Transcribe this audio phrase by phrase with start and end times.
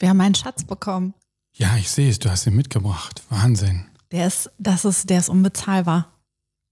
[0.00, 1.14] Wir haben einen Schatz bekommen.
[1.54, 3.22] Ja, ich sehe es, du hast ihn mitgebracht.
[3.28, 3.84] Wahnsinn.
[4.10, 6.10] Der ist, das ist, der ist unbezahlbar.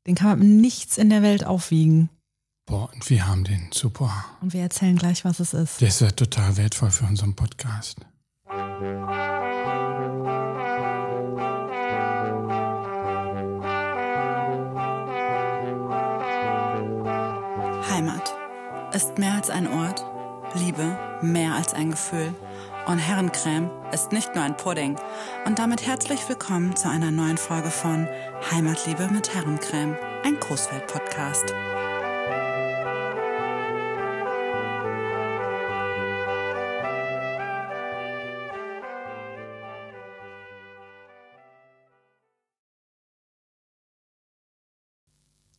[0.06, 2.08] Den kann man mit nichts in der Welt aufwiegen.
[2.64, 3.68] Boah, und wir haben den.
[3.70, 4.24] Super.
[4.40, 5.80] Und wir erzählen gleich, was es ist.
[5.80, 7.98] Der ist ja total wertvoll für unseren Podcast.
[17.90, 18.34] Heimat
[18.94, 20.02] ist mehr als ein Ort,
[20.54, 22.34] Liebe mehr als ein Gefühl.
[22.88, 24.98] Und Herrencreme ist nicht nur ein Pudding.
[25.44, 28.08] Und damit herzlich willkommen zu einer neuen Folge von
[28.50, 31.52] Heimatliebe mit Herrencreme, ein Großwelt-Podcast.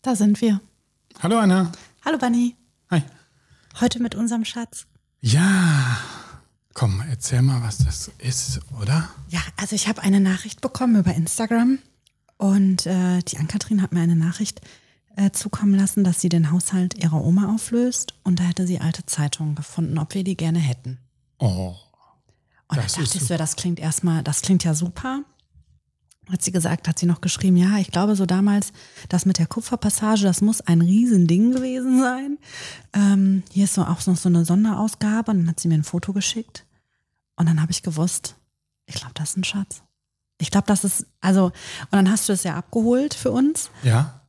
[0.02, 0.61] Da sind wir.
[1.22, 1.72] Hallo Anna.
[2.03, 2.55] Hallo Bunny.
[2.89, 3.03] Hi.
[3.80, 4.88] Heute mit unserem Schatz.
[5.22, 6.19] Ja.
[6.73, 9.09] Komm, erzähl mal, was das ist, oder?
[9.30, 11.80] Ja, also ich habe eine Nachricht bekommen über Instagram
[12.38, 14.61] und äh, die Ann-Kathrin hat mir eine Nachricht
[15.16, 19.06] äh, zukommen lassen, dass sie den Haushalt ihrer Oma auflöst und da hätte sie alte
[19.06, 21.00] Zeitungen gefunden, ob wir die gerne hätten.
[21.39, 21.76] Oh.
[22.70, 25.23] Und da dachte ich so, das klingt erstmal, das klingt ja super.
[26.31, 28.72] Hat sie gesagt, hat sie noch geschrieben, ja, ich glaube so damals,
[29.09, 32.38] das mit der Kupferpassage, das muss ein Riesending gewesen sein.
[32.94, 35.83] Ähm, hier ist so auch noch so eine Sonderausgabe und dann hat sie mir ein
[35.83, 36.66] Foto geschickt.
[37.36, 38.36] Und dann habe ich gewusst,
[38.86, 39.81] ich glaube, das ist ein Schatz.
[40.39, 41.53] Ich glaube, das ist, also, und
[41.91, 43.71] dann hast du es ja abgeholt für uns.
[43.83, 44.21] Ja?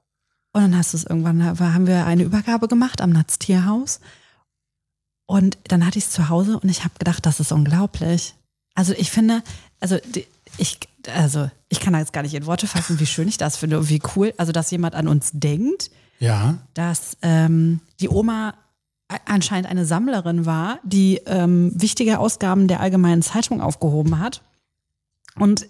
[0.53, 4.01] Und dann hast du es irgendwann, haben wir eine Übergabe gemacht am Natz Tierhaus.
[5.27, 8.35] Und dann hatte ich es zu Hause und ich habe gedacht, das ist unglaublich.
[8.75, 9.43] Also ich finde,
[9.81, 10.27] also die-
[10.59, 10.79] ich,
[11.15, 13.89] also ich kann jetzt gar nicht in Worte fassen, wie schön ich das finde und
[13.89, 16.59] wie cool, also dass jemand an uns denkt, Ja?
[16.75, 18.55] dass ähm, die Oma
[19.25, 24.43] anscheinend eine Sammlerin war, die ähm, wichtige Ausgaben der Allgemeinen Zeitung aufgehoben hat.
[25.37, 25.67] Und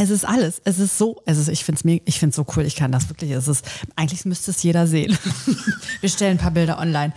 [0.00, 0.62] es ist alles.
[0.64, 2.64] Es ist so, es ist, ich finde es mir, ich finde so cool.
[2.64, 3.32] Ich kann das wirklich.
[3.32, 3.64] Es ist,
[3.96, 5.18] eigentlich müsste es jeder sehen.
[6.00, 7.12] Wir stellen ein paar Bilder online.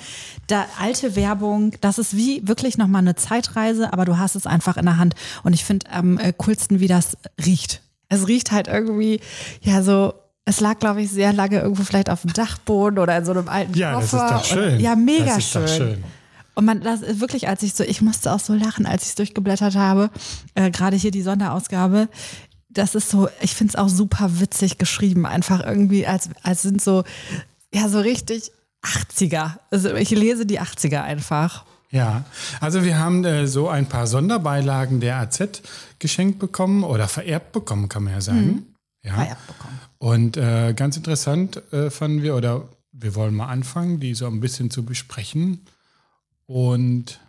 [0.47, 4.77] Da alte Werbung, das ist wie wirklich nochmal eine Zeitreise, aber du hast es einfach
[4.77, 5.13] in der Hand.
[5.43, 7.83] Und ich finde am äh, coolsten, wie das riecht.
[8.09, 9.19] Es riecht halt irgendwie,
[9.61, 10.15] ja, so,
[10.45, 13.47] es lag, glaube ich, sehr lange irgendwo vielleicht auf dem Dachboden oder in so einem
[13.47, 14.33] alten Ja, das ist Koffer.
[14.33, 14.73] doch schön.
[14.73, 15.67] Und, ja, mega schön.
[15.67, 16.03] schön.
[16.55, 19.09] Und man, das ist wirklich, als ich so, ich musste auch so lachen, als ich
[19.09, 20.09] es durchgeblättert habe,
[20.55, 22.09] äh, gerade hier die Sonderausgabe.
[22.73, 26.81] Das ist so, ich finde es auch super witzig geschrieben, einfach irgendwie, als, als sind
[26.81, 27.03] so,
[27.73, 28.51] ja, so richtig
[28.83, 29.57] 80er.
[29.69, 31.65] Also ich lese die 80er einfach.
[31.91, 32.23] Ja,
[32.61, 35.61] also wir haben äh, so ein paar Sonderbeilagen der AZ
[35.99, 38.75] geschenkt bekommen oder vererbt bekommen, kann man ja sagen.
[39.03, 39.15] Ja.
[39.15, 39.79] Vererbt bekommen.
[39.97, 44.39] Und äh, ganz interessant äh, fanden wir, oder wir wollen mal anfangen, die so ein
[44.39, 45.65] bisschen zu besprechen.
[46.45, 47.19] Und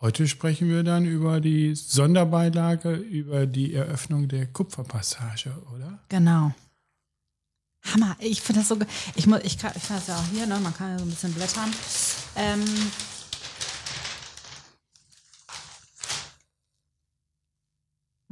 [0.00, 5.98] heute sprechen wir dann über die Sonderbeilage, über die Eröffnung der Kupferpassage, oder?
[6.08, 6.52] Genau.
[7.82, 8.78] Hammer, ich finde das so,
[9.14, 11.10] ich muss, ich ich kann das ja auch hier, ne, man kann ja so ein
[11.10, 11.72] bisschen blättern.
[12.36, 12.64] Ähm,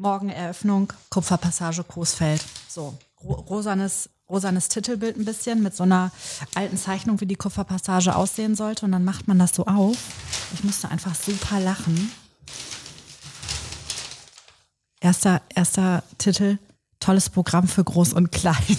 [0.00, 2.44] Morgen Eröffnung, Kupferpassage Coesfeld.
[2.68, 6.10] So, ro rosanes, rosanes Titelbild ein bisschen mit so einer
[6.54, 8.84] alten Zeichnung, wie die Kupferpassage aussehen sollte.
[8.86, 9.96] Und dann macht man das so auf.
[10.54, 12.12] Ich musste einfach super lachen.
[15.00, 16.58] Erster, erster Titel,
[17.00, 18.56] tolles Programm für Groß und Klein.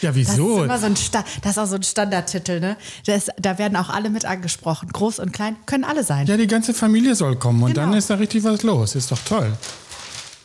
[0.00, 0.58] Ja, Das wieso?
[0.58, 0.94] ist immer so ein
[1.42, 2.76] das ist auch so ein Standardtitel, ne?
[3.06, 4.90] Das, da werden auch alle mit angesprochen.
[4.92, 6.24] Groß und klein können alle sein.
[6.28, 7.86] Ja, die ganze Familie soll kommen und Genau.
[7.88, 8.94] dann ist da richtig was los.
[8.94, 9.52] Ist doch toll.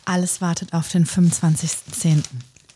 [0.06, 2.24] Alles wartet auf den 25.10.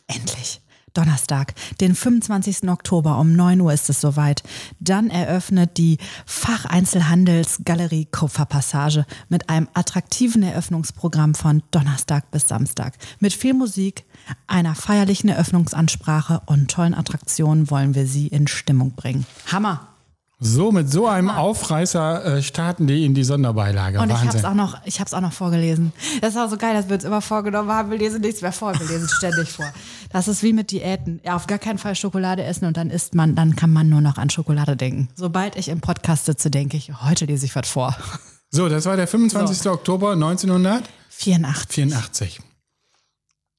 [0.07, 0.61] Endlich.
[0.95, 2.69] Donnerstag, den 25.
[2.69, 4.43] Oktober um 9 Uhr ist es soweit.
[4.81, 12.95] Dann eröffnet die Facheinzelhandelsgalerie Kupferpassage mit einem attraktiven Eröffnungsprogramm von Donnerstag bis Samstag.
[13.21, 14.05] Mit viel Musik,
[14.47, 19.27] einer feierlichen Eröffnungsansprache und tollen Attraktionen wollen wir Sie in Stimmung bringen.
[19.47, 19.88] Hammer!
[20.41, 23.99] So, mit so einem Aufreißer äh, starten die in die Sonderbeilage.
[23.99, 24.39] Und ich habe Wahnsinn.
[24.39, 25.93] es auch noch, ich habe es auch noch vorgelesen.
[26.21, 28.73] Das war so geil, dass wir uns immer vorgenommen haben, wir lesen nichts mehr vor,
[28.79, 29.69] wir lesen ständig vor.
[30.11, 31.21] Das ist wie mit Diäten.
[31.25, 34.01] Ja, auf gar keinen Fall Schokolade essen und dann isst man, dann kann man nur
[34.01, 35.09] noch an Schokolade denken.
[35.17, 37.97] Sobald ich im Podcast sitze, denke ich, heute lese ich was vor.
[38.51, 39.69] so, das war der 25.
[39.69, 40.95] Oktober 1984.
[41.69, 42.41] 84.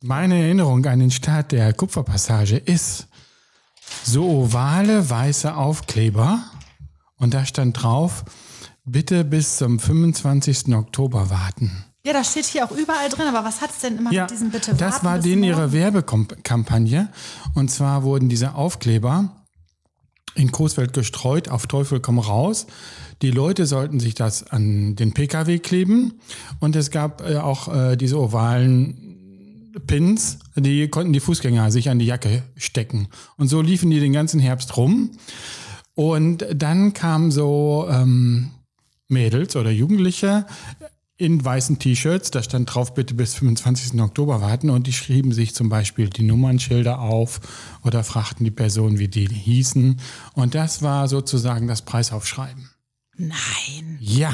[0.02, 3.08] Meine Erinnerung an den Start der Kupferpassage ist
[4.06, 6.40] so ovale weiße Aufkleber
[7.20, 8.26] und da stand drauf,
[8.86, 10.74] bitte bis zum 25.
[10.74, 11.86] Oktober warten.
[12.06, 14.32] Ja, das steht hier auch überall drin, aber was hat es denn immer Ja, mit
[14.32, 17.10] diesem Bitte das warten war bis denen ihre Werbekampagne.
[17.56, 19.36] Und zwar wurden diese Aufkleber
[20.36, 22.68] in Coesfeld gestreut, auf Teufel komm raus.
[23.22, 26.14] Die Leute sollten sich das an den Pkw kleben
[26.62, 29.10] und es gab äh, auch äh, diese ovalen
[29.86, 33.08] Pins, die konnten die Fußgänger sich an die Jacke stecken.
[33.38, 35.12] Und so liefen die den ganzen Herbst rum.
[36.00, 38.52] Und dann kamen so ähm,
[39.10, 40.46] Mädels oder Jugendliche
[41.18, 44.00] in weißen T-Shirts, da stand drauf, bitte bis 25.
[44.00, 47.42] Oktober warten und die schrieben sich zum Beispiel die Nummernschilder auf
[47.84, 50.00] oder fragten die Person, wie die hießen.
[50.36, 52.70] Und das war sozusagen das Preisaufschreiben.
[53.18, 53.98] Nein.
[54.00, 54.34] Ja.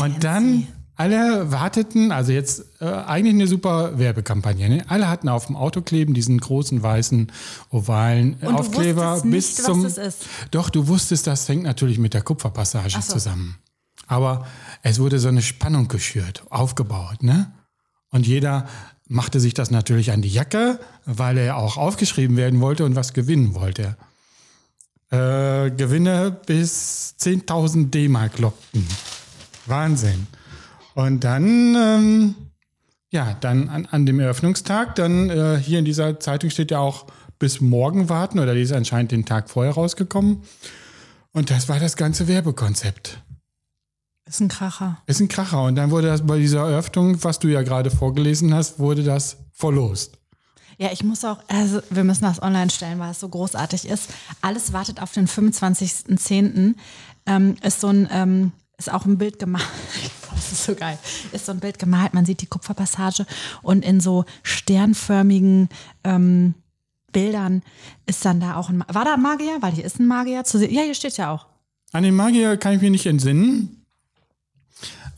[0.00, 0.66] Und dann
[1.00, 4.68] alle warteten, also jetzt äh, eigentlich eine super Werbekampagne.
[4.68, 4.84] Ne?
[4.86, 7.32] Alle hatten auf dem Auto kleben diesen großen weißen
[7.70, 9.82] ovalen Und Aufkleber wusstest bis nicht, zum.
[9.82, 10.26] was das ist.
[10.50, 13.14] Doch, du wusstest, das hängt natürlich mit der Kupferpassage so.
[13.14, 13.56] zusammen.
[14.08, 14.46] Aber
[14.82, 17.50] es wurde so eine Spannung geschürt, aufgebaut, ne?
[18.10, 18.66] Und jeder
[19.08, 23.14] machte sich das natürlich an die Jacke, weil er auch aufgeschrieben werden wollte und was
[23.14, 23.96] gewinnen wollte.
[25.10, 28.86] Äh, Gewinne bis 10.000 D-Mark lockten.
[29.64, 30.26] Wahnsinn.
[30.94, 32.34] Und dann, ähm,
[33.10, 37.06] ja, dann an, an dem Eröffnungstag, dann äh, hier in dieser Zeitung steht ja auch
[37.38, 40.42] bis morgen warten oder die ist anscheinend den Tag vorher rausgekommen.
[41.32, 43.22] Und das war das ganze Werbekonzept.
[44.26, 44.98] Ist ein Kracher.
[45.06, 45.64] Ist ein Kracher.
[45.64, 49.38] Und dann wurde das bei dieser Eröffnung, was du ja gerade vorgelesen hast, wurde das
[49.52, 50.18] verlost.
[50.78, 54.08] Ja, ich muss auch, also wir müssen das online stellen, weil es so großartig ist.
[54.40, 56.74] Alles wartet auf den 25.10.
[57.26, 59.64] Ähm, ist so ein, ähm, ist auch ein Bild gemalt.
[60.32, 60.98] Das ist so geil.
[61.32, 62.14] Ist so ein Bild gemalt.
[62.14, 63.26] Man sieht die Kupferpassage
[63.62, 65.68] und in so sternförmigen
[66.02, 66.54] ähm,
[67.12, 67.62] Bildern
[68.06, 69.58] ist dann da auch ein, war da ein Magier?
[69.60, 70.72] Weil hier ist ein Magier zu sehen.
[70.72, 71.46] Ja, hier steht ja auch.
[71.92, 73.79] An den Magier kann ich mich nicht entsinnen.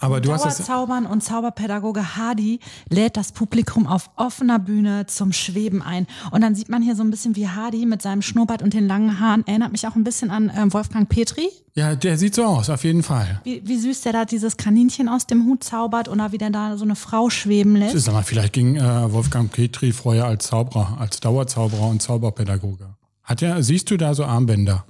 [0.02, 0.56] Aber du hast es.
[0.56, 2.58] Dauerzaubern und Zauberpädagoge Hardy
[2.88, 6.08] lädt das Publikum auf offener Bühne zum Schweben ein.
[6.32, 8.88] Und dann sieht man hier so ein bisschen wie Hardy mit seinem Schnurrbart und den
[8.88, 9.46] langen Haaren.
[9.46, 11.48] Erinnert mich auch ein bisschen an ähm, Wolfgang Petri.
[11.74, 13.40] Ja, der sieht so aus, auf jeden Fall.
[13.44, 16.76] Wie, wie süß der da dieses Kaninchen aus dem Hut zaubert oder wie der da
[16.76, 17.96] so eine Frau schweben lässt.
[17.96, 22.96] Sag mal, vielleicht ging äh, Wolfgang Petri vorher als Zauberer, als Dauerzauberer und Zauberpädagoge.
[23.22, 24.84] Hat er, siehst du da so Armbänder?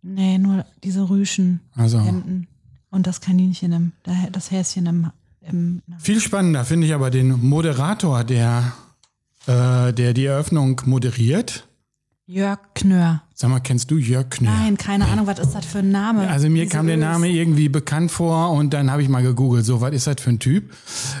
[0.00, 2.46] Nee, nur diese Rüschen Also Hemden
[2.94, 3.92] und das Kaninchen im,
[4.32, 5.10] das Häschen im,
[5.42, 8.72] im viel spannender finde ich aber den Moderator, der,
[9.46, 11.66] äh, der die Eröffnung moderiert.
[12.26, 13.22] Jörg Knör.
[13.34, 14.50] Sag mal, kennst du Jörg Knör?
[14.50, 16.26] Nein, keine Ahnung, was ist das für ein Name?
[16.28, 16.96] Also mir kam der.
[16.96, 20.30] Name irgendwie bekannt vor und dann habe ich mal gegoogelt, so was ist das für
[20.30, 20.72] ein Typ.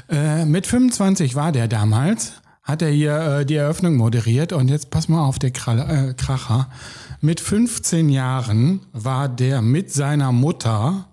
[0.08, 2.32] Äh, mit 25 war der damals,
[2.62, 6.70] hat er hier äh, die Eröffnung moderiert und jetzt pass mal auf der äh, Kracher.
[7.20, 11.08] Mit 15 Jahren war der mit seiner Mutter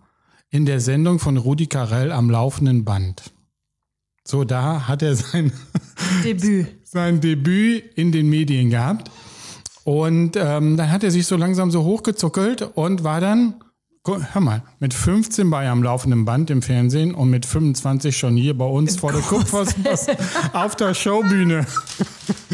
[0.51, 3.31] in der Sendung von Rudi Carell am laufenden Band.
[4.27, 5.51] So, da hat er sein,
[6.24, 6.68] Debüt.
[6.83, 9.09] sein Debüt in den Medien gehabt.
[9.83, 13.56] Und ähm, dann hat er sich so langsam so hochgezuckelt und war dann,
[14.06, 18.56] hör mal, mit 15 bei am laufenden Band im Fernsehen und mit 25 schon hier
[18.56, 20.07] bei uns vor der Kupferspaß
[20.53, 21.65] auf der Showbühne.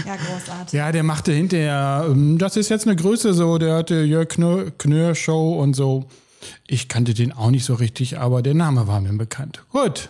[0.05, 0.73] Ja, großartig.
[0.73, 4.71] Ja, der machte hinterher, ähm, das ist jetzt eine Größe so, der hatte Jörg Knör,
[4.77, 6.07] Knör Show und so.
[6.67, 9.63] Ich kannte den auch nicht so richtig, aber der Name war mir bekannt.
[9.71, 10.09] Gut.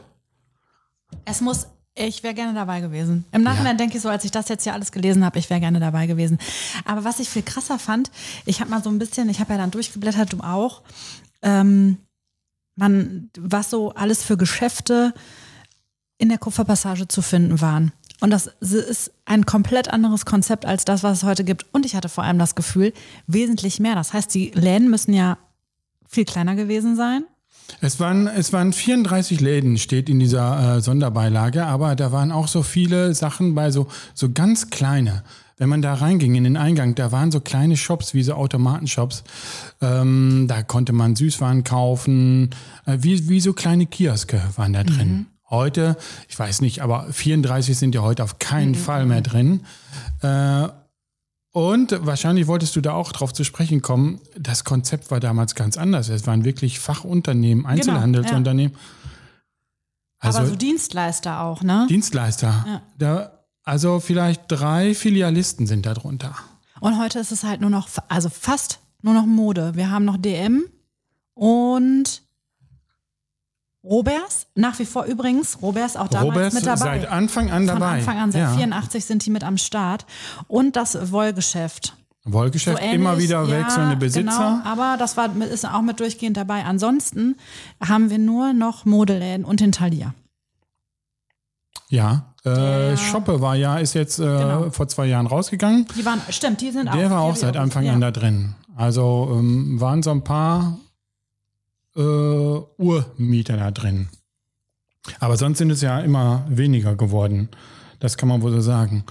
[1.25, 3.25] Es muss, ich wäre gerne dabei gewesen.
[3.31, 5.59] Im Nachhinein denke ich so, als ich das jetzt hier alles gelesen habe, ich wäre
[5.59, 6.37] gerne dabei gewesen.
[6.85, 8.11] Aber was ich viel krasser fand,
[8.45, 10.81] ich habe mal so ein bisschen, ich habe ja dann durchgeblättert, du auch,
[11.41, 11.97] ähm,
[12.75, 15.13] man, was so alles für Geschäfte
[16.17, 17.91] in der Kupferpassage zu finden waren.
[18.19, 21.65] Und das ist ein komplett anderes Konzept als das, was es heute gibt.
[21.71, 22.93] Und ich hatte vor allem das Gefühl,
[23.27, 23.93] wesentlich mehr.
[23.93, 25.37] Das heißt, die Läden müssen ja
[26.07, 27.25] viel kleiner gewesen sein.
[27.81, 32.47] Es waren, es waren 34 Läden, steht in dieser äh, Sonderbeilage, aber da waren auch
[32.47, 35.23] so viele Sachen bei, so, so ganz kleine.
[35.57, 39.23] Wenn man da reinging in den Eingang, da waren so kleine Shops, wie so Automatenshops.
[39.81, 42.51] Ähm, da konnte man Süßwaren kaufen,
[42.85, 45.25] äh, wie, wie so kleine Kioske waren da drin.
[45.49, 45.97] Heute,
[46.27, 49.61] ich weiß nicht, aber 34 sind ja heute auf keinen Fall mehr drin.
[50.21, 50.67] Äh,
[51.57, 54.21] und wahrscheinlich wolltest du da auch drauf zu sprechen kommen.
[54.37, 56.07] Das Konzept war damals ganz anders.
[56.07, 58.77] Es waren wirklich Fachunternehmen, Einzelhandelsunternehmen.
[60.19, 61.87] Also Aber so Dienstleister auch, ne?
[61.89, 62.63] Dienstleister.
[62.67, 62.81] Ja.
[62.99, 66.35] Da, also vielleicht drei Filialisten sind da drunter.
[66.79, 69.71] Und heute ist es halt nur noch, also fast nur noch Mode.
[69.73, 70.63] Wir haben noch DM
[71.33, 72.21] und
[73.89, 74.47] Robers.
[74.55, 76.99] Nach wie vor übrigens, Robers auch damals Robert mit dabei.
[76.99, 77.97] seit Anfang an Von dabei.
[77.99, 78.53] Anfang an, seit ja.
[78.53, 80.05] 84 sind die mit am Start.
[80.47, 81.95] Und das Wollgeschäft.
[82.25, 84.21] Wollgeschäft, So ähnlich, immer wieder ja, wechselnde Besitzer.
[84.23, 86.65] Genau, aber das war, ist auch mit durchgehend dabei.
[86.65, 87.35] Ansonsten
[87.81, 90.13] haben wir nur noch Modeläden und den Thalia.
[91.89, 92.33] Ja.
[92.43, 94.69] Äh, Schoppe war ja, ist jetzt äh, Genau.
[94.71, 95.85] vor zwei Jahren rausgegangen.
[95.97, 96.95] Die waren, stimmt, die sind auch.
[96.95, 98.11] Der war auch seit Anfang an ja.
[98.11, 98.55] da drin.
[98.75, 100.77] Also ähm, waren so ein paar
[101.97, 102.01] äh,
[102.77, 104.07] Urmieter da drin.
[105.19, 107.49] Aber sonst sind es ja immer weniger geworden.
[107.99, 109.03] Das kann man wohl so sagen.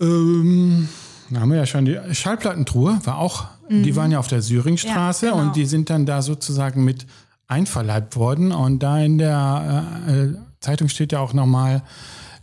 [0.00, 0.88] Ähm,
[1.30, 5.26] da haben wir ja schon die Schallplattentruhe, war auch, die waren ja auf der Syringstraße
[5.26, 5.44] Ja, genau.
[5.44, 7.06] und die sind dann da sozusagen mit
[7.46, 8.52] einverleibt worden.
[8.52, 11.82] Und da in der äh, Zeitung steht ja auch nochmal,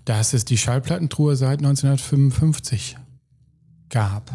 [0.05, 2.97] dass es die Schallplattentruhe seit 1955
[3.89, 4.31] gab.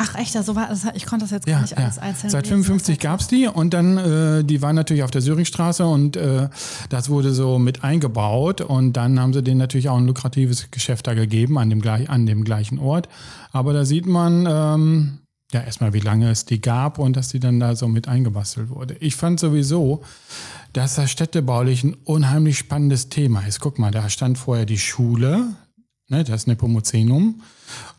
[0.00, 1.78] Ach echt, so war das, ich konnte das jetzt gar Ja, nicht ja.
[1.78, 2.62] alles einzeln Seit lesen.
[2.62, 6.48] 55 gab es die und dann, äh, die waren natürlich auf der Syringstraße und äh,
[6.88, 11.08] das wurde so mit eingebaut und dann haben sie denen natürlich auch ein lukratives Geschäft
[11.08, 13.08] da gegeben an dem, gleich, an dem gleichen Ort.
[13.50, 15.18] Aber da sieht man ähm,
[15.52, 18.70] ja erstmal, wie lange es die gab und dass die dann da so mit eingebastelt
[18.70, 18.94] wurde.
[19.00, 20.02] Ich fand sowieso,
[20.74, 23.58] dass das städtebaulich ein unheimlich spannendes Thema ist.
[23.58, 25.46] Guck mal, da stand vorher die Schule,
[26.08, 27.42] ne, das Nepomucenum.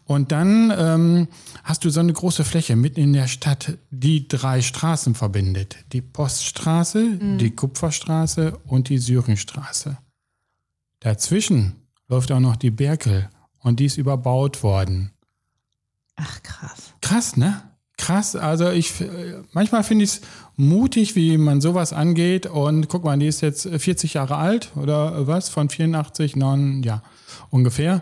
[0.05, 1.27] Und dann ähm,
[1.63, 5.77] hast du so eine große Fläche mitten in der Stadt, die drei Straßen verbindet.
[5.93, 9.97] Die Poststraße, die Kupferstraße und die Syringstraße.
[10.99, 11.75] Dazwischen
[12.07, 15.11] läuft auch noch die Berkel und die ist überbaut worden.
[16.15, 16.93] Ach krass.
[17.01, 17.61] Krass, ne?
[17.97, 18.35] Krass.
[18.35, 18.93] Also ich
[19.51, 20.21] manchmal finde ich es
[20.55, 22.45] mutig, wie man sowas angeht.
[22.45, 25.49] Und guck mal, die ist jetzt 40 Jahre alt oder was?
[25.49, 27.03] Von 84, 9, ja,
[27.49, 28.01] ungefähr.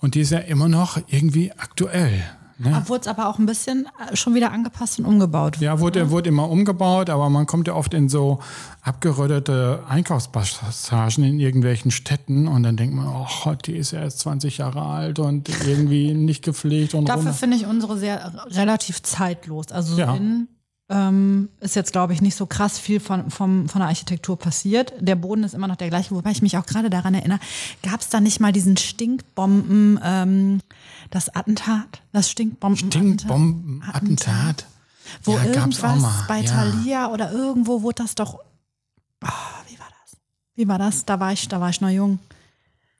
[0.00, 2.22] Und die ist ja immer noch irgendwie aktuell.
[2.58, 2.82] Ne?
[2.86, 5.56] Wurde es aber auch ein bisschen äh, schon wieder angepasst und umgebaut.
[5.58, 8.38] Ja, wurde, wurde immer umgebaut, aber man kommt ja oft in so
[8.82, 14.58] abgeröttete Einkaufspassagen in irgendwelchen Städten und dann denkt man, oh, die ist ja erst 20
[14.58, 19.72] Jahre alt und irgendwie nicht gepflegt und Dafür finde ich unsere sehr relativ zeitlos.
[19.72, 20.14] Also Ja.
[20.14, 20.48] innen
[20.92, 24.92] ähm, ist jetzt, glaube ich, nicht so krass viel von, vom, von der Architektur passiert.
[25.00, 27.40] Der Boden ist immer noch der gleiche, wobei ich mich auch gerade daran erinnere,
[27.82, 30.60] gab es da nicht mal diesen Stinkbomben, ähm,
[31.10, 34.66] das Attentat, das Stinkbomben Stinkbombenattentat.
[35.24, 36.50] wo Ja, irgendwas bei ja.
[36.50, 38.38] Thalia oder irgendwo wurde das doch,
[39.24, 40.16] Ah, wie war das?
[40.56, 41.04] Wie war das?
[41.06, 42.18] Da war ich, da war ich noch jung.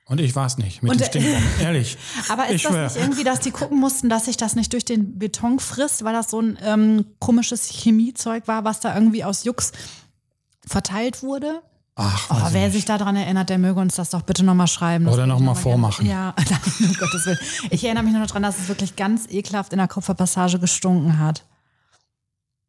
[0.07, 1.97] Und ich war es nicht mit Und, den äh, Stinkbomben, ehrlich.
[2.29, 2.85] Aber ist ich das schwör.
[2.85, 6.13] nicht irgendwie, dass die gucken mussten, dass sich das nicht durch den Beton frisst, weil
[6.13, 9.73] das so ein ähm, komisches Chemiezeug war, was da irgendwie aus Jux
[10.67, 11.63] verteilt wurde?
[11.95, 12.73] Ach, Oh, wer nicht.
[12.75, 15.07] sich daran erinnert, der möge uns das doch bitte nochmal schreiben.
[15.07, 16.07] Oder würde noch ich mal gerne- vormachen.
[16.07, 16.35] Ja,
[16.81, 17.39] um Gottes Willen.
[17.71, 21.19] Ich erinnere mich nur noch daran, dass es wirklich ganz ekelhaft in der Kupferpassage gestunken
[21.19, 21.45] hat.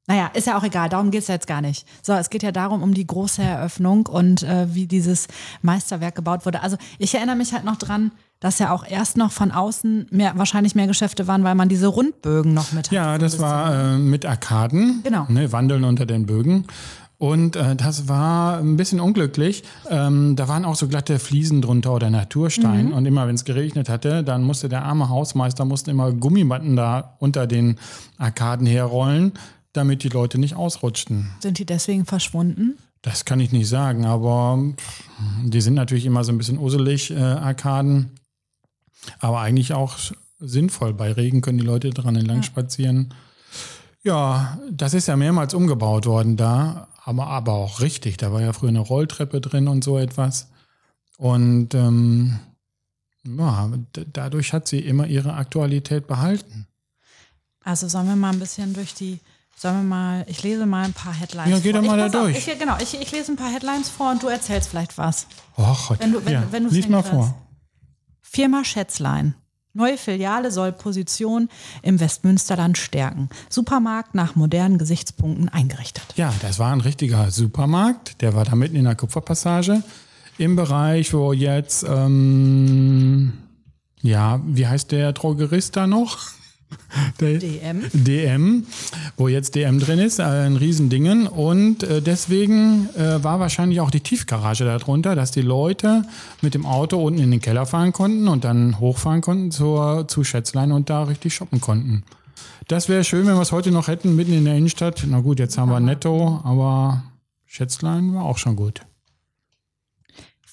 [0.07, 1.87] Naja, ist ja auch egal, darum geht es ja jetzt gar nicht.
[2.01, 5.27] So, es geht ja darum, um die große Eröffnung und äh, wie dieses
[5.61, 6.61] Meisterwerk gebaut wurde.
[6.61, 10.33] Also ich erinnere mich halt noch dran, dass ja auch erst noch von außen mehr,
[10.35, 12.95] wahrscheinlich mehr Geschäfte waren, weil man diese Rundbögen noch mit hatte.
[12.95, 14.99] Ja, das war äh, mit Arkaden.
[15.03, 15.25] Genau.
[15.29, 16.65] Ne, Wandeln unter den Bögen.
[17.17, 19.63] Und äh, das war ein bisschen unglücklich.
[19.89, 22.87] Ähm, da waren auch so glatte Fliesen drunter oder Naturstein.
[22.87, 22.93] Mhm.
[22.93, 27.15] Und immer wenn es geregnet hatte, dann musste der arme Hausmeister musste immer Gummimatten da
[27.19, 27.77] unter den
[28.17, 29.31] Arkaden herrollen,
[29.73, 31.31] damit die Leute nicht ausrutschten.
[31.39, 32.77] Sind die deswegen verschwunden?
[33.01, 34.73] Das kann ich nicht sagen, aber
[35.43, 38.11] die sind natürlich immer so ein bisschen uselig, äh, Arkaden.
[39.19, 39.97] Aber eigentlich auch
[40.39, 40.93] sinnvoll.
[40.93, 43.13] Bei Regen können die Leute dran entlang spazieren.
[44.03, 48.17] Ja, das ist ja mehrmals umgebaut worden da, aber, aber auch richtig.
[48.17, 50.49] Da war ja früher eine Rolltreppe drin und so etwas.
[51.17, 52.39] Und ähm,
[53.25, 53.71] ja,
[54.11, 56.67] dadurch hat sie immer ihre Aktualität behalten.
[57.63, 59.19] Also sollen wir mal ein bisschen durch die,
[59.55, 61.81] sollen wir mal, ich lese mal ein paar Headlines Ja, geh vor.
[61.81, 62.37] doch mal da durch.
[62.47, 65.27] Ich, genau, ich, ich lese ein paar Headlines vor und du erzählst vielleicht was.
[65.57, 67.27] Och, Wenn du- wenn- ja, wenn du's lies mal hinkriegst.
[67.29, 67.37] vor.
[68.21, 69.35] Firma Schätzlein.
[69.75, 71.49] Neue Filiale soll Position
[71.81, 73.29] im Westmünsterland stärken.
[73.49, 76.03] Supermarkt nach modernen Gesichtspunkten eingerichtet.
[76.15, 78.21] Ja, das war ein richtiger Supermarkt.
[78.21, 79.81] Der war da mitten in der Kupferpassage.
[80.37, 83.33] Im Bereich, wo jetzt, ähm,
[84.03, 86.19] ja, wie heißt der Drogerist da noch?
[87.21, 87.83] DM.
[87.93, 88.65] DM,
[89.17, 91.27] wo jetzt DM drin ist, ein Riesendingen.
[91.27, 96.03] Und äh, deswegen äh, war wahrscheinlich auch die Tiefgarage darunter, dass die Leute
[96.41, 100.23] mit dem Auto unten in den Keller fahren konnten und dann hochfahren konnten zur, zu
[100.23, 102.03] Schätzlein und da richtig shoppen konnten.
[102.67, 105.03] Das wäre schön, wenn wir es heute noch hätten, mitten in der Innenstadt.
[105.07, 107.03] Na gut, jetzt haben wir Netto, aber
[107.45, 108.81] Schätzlein war auch schon gut.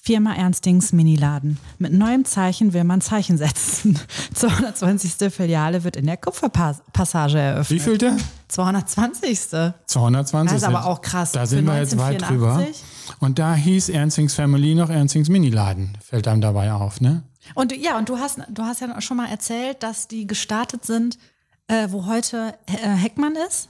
[0.03, 1.59] Firma Ernstings Miniladen.
[1.77, 3.99] Mit neuem Zeichen will man Zeichen setzen.
[4.33, 5.31] 220.
[5.31, 7.79] Filiale wird in der Kupferpassage eröffnet.
[7.79, 8.17] Wie vielte?
[8.47, 9.39] 220.
[9.85, 10.53] 220.
[10.53, 11.33] Das ist aber auch krass.
[11.33, 12.55] Da sind wir jetzt weit drüber.
[12.55, 12.83] 1984.
[13.19, 15.95] Und da hieß Ernstings Family noch Ernstings Miniladen.
[16.03, 17.21] Fällt einem dabei auf, ne?
[17.53, 21.19] Und ja, und du hast, du hast ja schon mal erzählt, dass die gestartet sind,
[21.67, 23.69] äh, wo heute äh, Heckmann ist.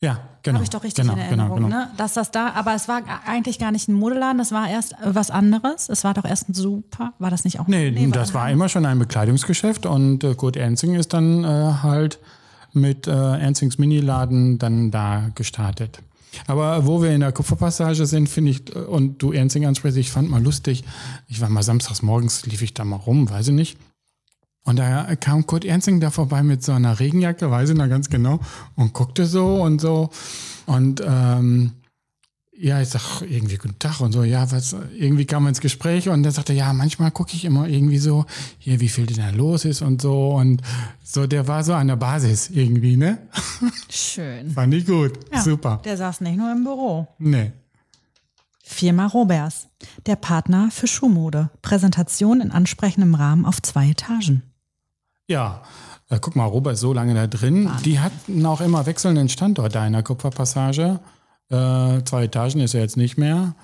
[0.00, 0.56] Ja, genau.
[0.56, 1.78] Habe ich doch richtig genau, in Erinnerung, genau, genau.
[1.80, 1.90] ne?
[1.96, 5.32] Dass das da, aber es war eigentlich gar nicht ein Modeladen, das war erst was
[5.32, 5.88] anderes.
[5.88, 7.66] Es war doch erst ein super, war das nicht auch?
[7.66, 11.48] Nee, das ein war immer schon ein Bekleidungsgeschäft und äh, Kurt Ernzing ist dann äh,
[11.82, 12.20] halt
[12.72, 16.00] mit äh, Ernstings Miniladen dann da gestartet.
[16.46, 20.12] Aber wo wir in der Kupferpassage sind, finde ich, äh, und du Ernzing ansprichst, ich
[20.12, 20.84] fand mal lustig,
[21.26, 23.78] ich war mal samstags morgens, lief ich da mal rum, weiß ich nicht.
[24.68, 28.10] Und da kam Kurt Ernzing da vorbei mit so einer Regenjacke, weiß ich noch ganz
[28.10, 28.38] genau,
[28.76, 30.10] und guckte so und so.
[30.66, 31.72] Und ähm,
[32.54, 36.10] ja, ich sag irgendwie guten Tag und so, ja, was, irgendwie kam man ins Gespräch
[36.10, 38.26] und dann sagte, ja, manchmal gucke ich immer irgendwie so,
[38.58, 40.60] hier, wie viel denn da los ist und so und
[41.02, 43.16] so, der war so an der Basis irgendwie, ne?
[43.88, 44.50] Schön.
[44.54, 45.18] Fand ich gut.
[45.32, 45.80] Ja, Super.
[45.82, 47.08] Der saß nicht nur im Büro.
[47.18, 47.52] Nee.
[48.62, 49.68] Firma Robers,
[50.04, 51.48] der Partner für Schuhmode.
[51.62, 54.42] Präsentation in ansprechendem Rahmen auf zwei Etagen.
[55.28, 55.62] Ja,
[56.08, 57.70] äh, guck mal, Robert ist so lange da drin.
[57.84, 61.00] Die hatten auch immer wechselnden Standort da in der Kupferpassage.
[61.50, 63.54] Äh, zwei Etagen ist ja jetzt nicht mehr.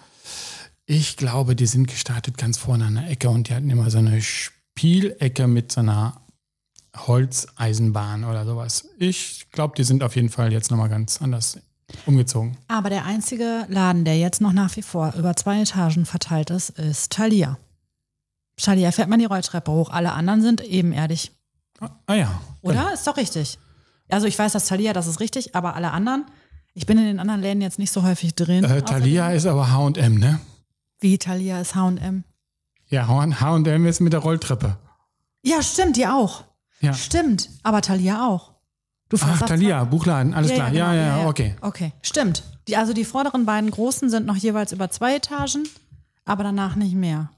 [0.87, 3.99] Ich glaube, die sind gestartet ganz vorne an der Ecke und die hatten immer so
[3.99, 6.21] eine Spielecke mit so einer
[6.94, 8.87] Holzeisenbahn oder sowas.
[8.99, 11.59] Ich glaube, die sind auf jeden Fall jetzt nochmal ganz anders
[12.04, 12.59] umgezogen.
[12.68, 16.71] Aber der einzige Laden, der jetzt noch nach wie vor über zwei Etagen verteilt ist,
[16.71, 17.59] ist Thalia.
[18.56, 19.90] Thalia fährt man die Rolltreppe hoch.
[19.90, 21.33] Alle anderen sind ebenerdig.
[22.07, 22.40] Ah ja.
[22.62, 22.93] Oder?
[22.93, 23.59] Ist doch richtig.
[24.09, 26.26] Also ich weiß, dass Thalia, das ist richtig, aber alle anderen,
[26.75, 28.64] ich bin in den anderen Läden jetzt nicht so häufig drin.
[28.64, 30.40] Äh, Thalia ist aber H&M, ne?
[31.00, 32.25] Wie Thalia ist H&M.
[32.88, 34.76] Ja, H&M ist mit der Rolltreppe.
[35.43, 36.45] Ja, stimmt, die auch.
[36.81, 36.95] Ja.
[36.95, 38.52] Stimmt, aber Thalia auch.
[39.09, 40.71] Du Ach, Thalia, Buchladen, alles klar.
[40.71, 41.54] genau, Ja, ja, okay.
[41.61, 42.43] Okay, stimmt.
[42.69, 45.69] Die, also die vorderen beiden großen sind noch jeweils über zwei Etagen,
[46.25, 47.31] aber danach nicht mehr.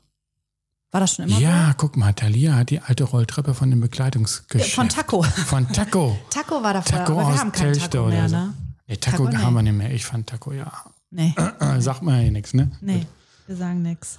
[0.97, 3.83] War das schon immer Ja, guck mal, Thalia hat die alte Rolltreppe von dem so?
[3.83, 4.73] Bekleidungsgeschäft.
[4.73, 5.23] Von Taco.
[5.23, 6.19] Von Taco.
[6.31, 8.37] Taco war da vorher, Taco aber wir aus haben keinen Telchte Taco mehr, so.
[8.37, 8.55] ne?
[8.89, 9.43] Nee, Taco, Taco, nee.
[9.45, 9.93] haben wir nicht mehr.
[9.93, 10.73] Ich fand Taco, ja.
[11.11, 12.71] Nee, Äh, sagt man ja hier nichts, ne?
[12.81, 13.05] nee,
[13.47, 14.19] wir sagen nichts.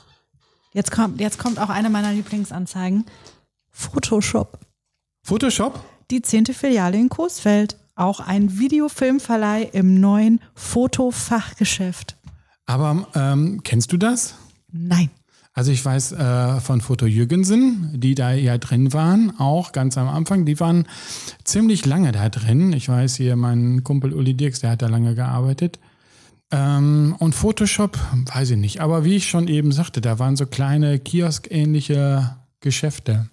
[0.72, 3.06] Jetzt kommt, jetzt kommt auch eine meiner Lieblingsanzeigen.
[3.72, 4.60] Photoshop.
[5.24, 5.84] Photoshop?
[6.12, 7.76] Die zehnte Filiale in Coesfeld.
[7.96, 12.18] Auch ein Videofilmverleih im neuen Fotofachgeschäft.
[12.68, 14.36] Aber ähm, kennst du das?
[14.72, 15.10] Nein.
[15.58, 20.08] Also ich weiß äh, von Foto Jürgensen, die da ja drin waren, auch ganz am
[20.08, 20.46] Anfang.
[20.46, 20.86] Die waren
[21.46, 22.74] ziemlich lange da drin.
[22.74, 25.80] Ich weiß hier, mein Kumpel Uli Dirks, der hat da lange gearbeitet.
[26.52, 27.98] Ähm, und Photoshop,
[28.36, 28.82] weiß ich nicht.
[28.82, 33.28] Aber wie ich schon eben sagte, da waren so kleine Kiosk-ähnliche Geschäfte.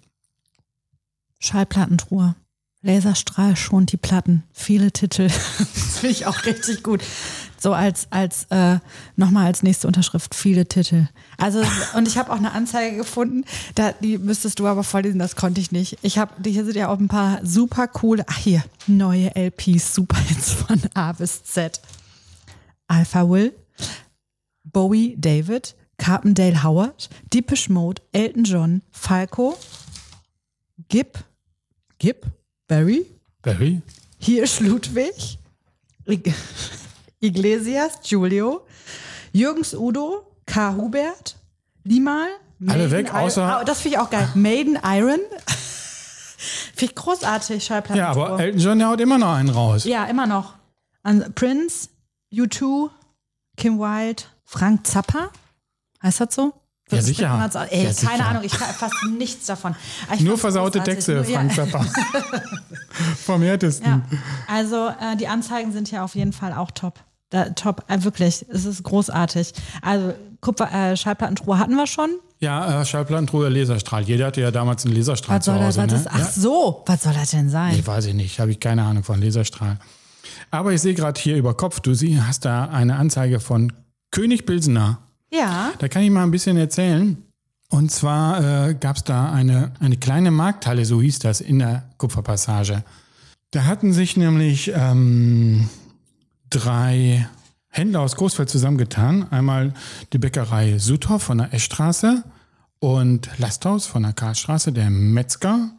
[1.41, 2.37] Schallplattentruhe.
[2.81, 4.45] Laserstrahl schont die Platten.
[4.55, 5.25] Viele Titel.
[5.59, 7.03] das finde ich auch richtig gut.
[7.65, 8.79] So als, als äh,
[9.17, 11.09] nochmal als nächste Unterschrift, viele Titel.
[11.39, 11.63] Also,
[11.97, 15.63] und ich habe auch eine Anzeige gefunden, da, die müsstest du aber vorlesen, das konnte
[15.63, 15.97] ich nicht.
[16.03, 20.19] Ich habe, hier sind ja auch ein paar super coole, ach hier, neue LPs, super
[20.19, 21.81] Hits von A bis Z.
[22.87, 23.55] Alpha Will,
[24.65, 29.57] Bowie David, Carpendale Howard, Deepish Mode, Elton John, Falco,
[30.91, 31.17] Gib,
[31.97, 32.27] Gib,
[32.69, 33.07] Barry,
[33.41, 33.81] Barry?
[34.19, 35.39] Hirsch Ludwig,
[36.07, 36.35] Ig
[37.25, 38.67] Iglesias Julio,
[39.33, 40.75] Jürgens Udo, K.
[40.77, 41.37] Hubert,
[41.85, 42.29] Limal.
[42.69, 44.29] Alle weg, außer- Ah, das finde ich auch geil.
[44.35, 45.19] Maiden Iron.
[46.75, 47.97] finde ich großartig, Schallplatten.
[47.97, 49.85] Ja, aber Elton John, der haut immer noch einen raus.
[49.85, 50.55] Ja, immer noch.
[51.03, 51.89] An Prince,
[52.33, 52.91] U2,
[53.57, 55.31] Kim Wilde, Frank Zappa.
[56.03, 56.53] Heißt das so?
[56.91, 57.51] Ja, sicher.
[57.71, 58.27] Ey, Ja, keine sicher.
[58.27, 59.75] Ahnung, ich kann fast nichts davon.
[60.07, 60.83] Aber ich Nur versaute.
[60.83, 61.55] Texte, Nur- Frank.
[61.55, 61.85] Zappa.
[63.25, 63.87] Vom härtesten.
[63.87, 64.03] Ja,
[64.47, 67.01] also äh, die Anzeigen sind ja auf jeden Fall auch top.
[67.35, 69.55] Da, top, äh, wirklich, es ist großartig.
[69.83, 72.11] Also Kupfer, äh, Schallplattentruhe hatten wir schon.
[72.39, 74.05] Ja, äh, Schallplattentruhe, Laserstrahl.
[74.05, 75.77] Jeder hatte ja damals einen Laserstrahl Was zu soll das?
[75.77, 75.83] Hause.
[75.83, 75.99] Was ne?
[75.99, 77.75] ist, ach so, was soll das denn sein?
[77.75, 78.39] Nee, weiß ich nicht.
[78.39, 79.81] Habe ich keine Ahnung von Laserstrahl.
[80.53, 83.73] Aber ich sehe gerade hier über Kopf, du sie, hast da eine Anzeige von
[84.13, 84.99] König Pilsener.
[85.33, 87.17] Ja, Da kann ich mal ein bisschen erzählen.
[87.69, 91.83] Und zwar äh, gab es da eine, eine kleine Markthalle, so hieß das, in der
[91.99, 92.85] Kupferpassage.
[93.51, 95.69] Da hatten sich nämlich ähm,
[96.55, 97.29] drei
[97.69, 99.27] Händler aus Großfeld zusammengetan.
[99.31, 99.75] Einmal
[100.13, 102.23] die Bäckerei Suthoff von der Eschstraße
[102.79, 105.71] und Lasthaus von der Karlstraße, der Metzger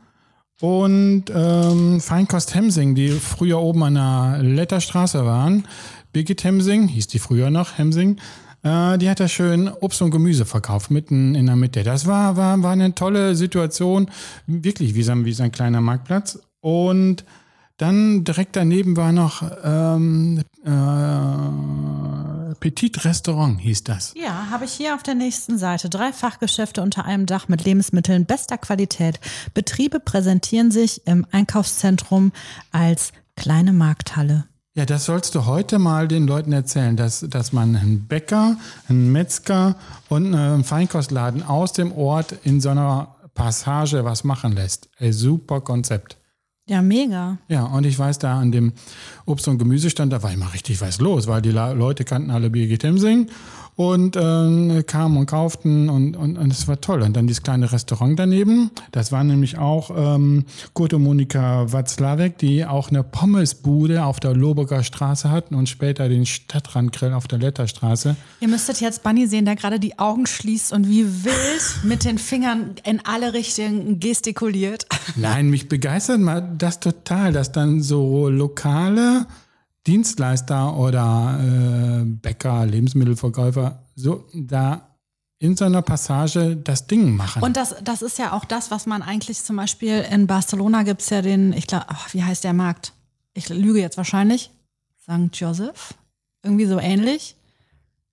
[0.60, 5.66] und ähm, Feinkost Hemsing, die früher oben an der Letterstraße waren.
[6.12, 8.18] Birgit Hemsing, hieß die früher noch Hemsing,
[8.64, 11.84] äh, die hat da schön Obst und Gemüse verkauft, mitten in der Mitte.
[11.84, 14.10] Das war, war, war eine tolle Situation,
[14.48, 16.40] wirklich wie so, wie so ein kleiner Marktplatz.
[16.60, 17.24] Und
[17.78, 24.14] dann direkt daneben war noch ähm, äh, Petit Restaurant, hieß das.
[24.16, 25.90] ja, habe ich hier auf der nächsten Seite.
[25.90, 29.20] Drei Fachgeschäfte unter einem Dach mit Lebensmitteln bester Qualität.
[29.54, 32.32] Betriebe präsentieren sich im Einkaufszentrum
[32.72, 34.46] als kleine Markthalle.
[34.74, 38.58] Ja, das sollst du heute mal den Leuten erzählen, dass, dass man einen Bäcker,
[38.90, 39.76] einen Metzger
[40.10, 44.90] und einen Feinkostladen aus dem Ort in so einer Passage was machen lässt.
[45.00, 46.18] Ein super Konzept.
[46.68, 47.38] Ja, mega.
[47.48, 48.74] Ja, und ich weiß, da an dem
[49.26, 52.84] Obst- und Gemüsestand, da war immer richtig was los, weil die Leute kannten alle Birgit
[52.84, 53.30] Hemsing
[53.76, 57.02] und äh, kamen und kauften und, und, und es war toll.
[57.02, 62.38] Und dann dieses kleine Restaurant daneben, das war nämlich auch ähm, Kurt und Monika Watzlawick,
[62.38, 67.40] die auch eine Pommesbude auf der Loburger Straße hatten und später den Stadtrandgrill auf der
[67.40, 68.16] Letterstraße.
[68.40, 72.18] Ihr müsstet jetzt Bunny sehen, der gerade die Augen schließt und wie wild mit den
[72.18, 74.86] Fingern in alle Richtungen gestikuliert.
[75.16, 79.28] Nein, mich begeistert mal das total, dass dann so lokale
[79.88, 84.96] Dienstleister oder äh, Bäcker, Lebensmittelverkäufer so da
[85.40, 87.44] in so einer Passage das Ding machen.
[87.44, 91.02] Und das, das ist ja auch das, was man eigentlich zum Beispiel in Barcelona gibt
[91.02, 92.94] es ja den, ich glaube, wie heißt der Markt?
[93.34, 94.50] Ich lüge jetzt wahrscheinlich.
[95.02, 95.30] St.
[95.34, 95.94] Joseph?
[96.42, 97.36] Irgendwie so ähnlich.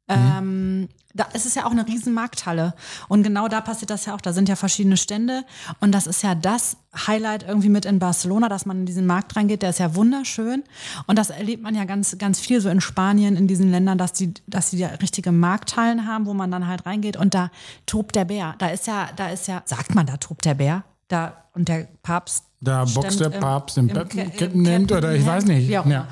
[0.09, 2.75] Ähm, da es ist ja auch eine riesen Markthalle.
[3.09, 4.21] Und genau da passiert das ja auch.
[4.21, 5.45] Da sind ja verschiedene Stände.
[5.81, 9.37] Und das ist ja das Highlight irgendwie mit in Barcelona, dass man in diesen Markt
[9.37, 9.63] reingeht.
[9.63, 10.65] Der ist ja wunderschön.
[11.07, 14.13] Und das erlebt man ja ganz, ganz viel so in Spanien, in diesen Ländern, dass
[14.13, 17.17] die, dass die ja richtige Markthallen haben, wo man dann halt reingeht.
[17.17, 17.51] Und da
[17.87, 18.55] tobt der Bär.
[18.59, 20.85] Da ist ja, da ist ja, sagt man, da tobt der Bär.
[21.09, 22.45] Da, und der Papst.
[22.63, 25.69] da boxt der im- Papst im, im im Kettenhemd oder ich weiß nicht.
[25.69, 26.09] Ja.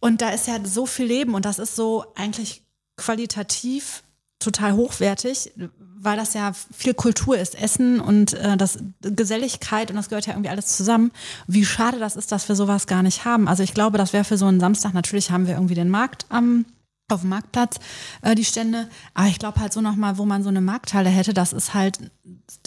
[0.00, 2.62] Und da ist ja so viel Leben und das ist so eigentlich
[2.98, 4.02] qualitativ
[4.38, 5.52] total hochwertig,
[6.00, 10.34] weil das ja viel Kultur ist, Essen und äh, das Geselligkeit und das gehört ja
[10.34, 11.10] irgendwie alles zusammen.
[11.46, 13.48] Wie schade das ist, dass wir sowas gar nicht haben.
[13.48, 16.26] Also ich glaube, das wäre für so einen Samstag, natürlich haben wir irgendwie den Markt
[16.28, 16.66] am
[17.10, 17.76] auf dem Marktplatz
[18.20, 21.32] äh, die Stände, aber ich glaube halt so nochmal, wo man so eine Markthalle hätte,
[21.32, 21.98] das ist halt,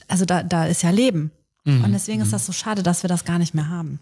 [0.08, 1.30] also da, da ist ja Leben.
[1.63, 4.00] Und deswegen ist das so schade, dass wir das gar nicht mehr haben.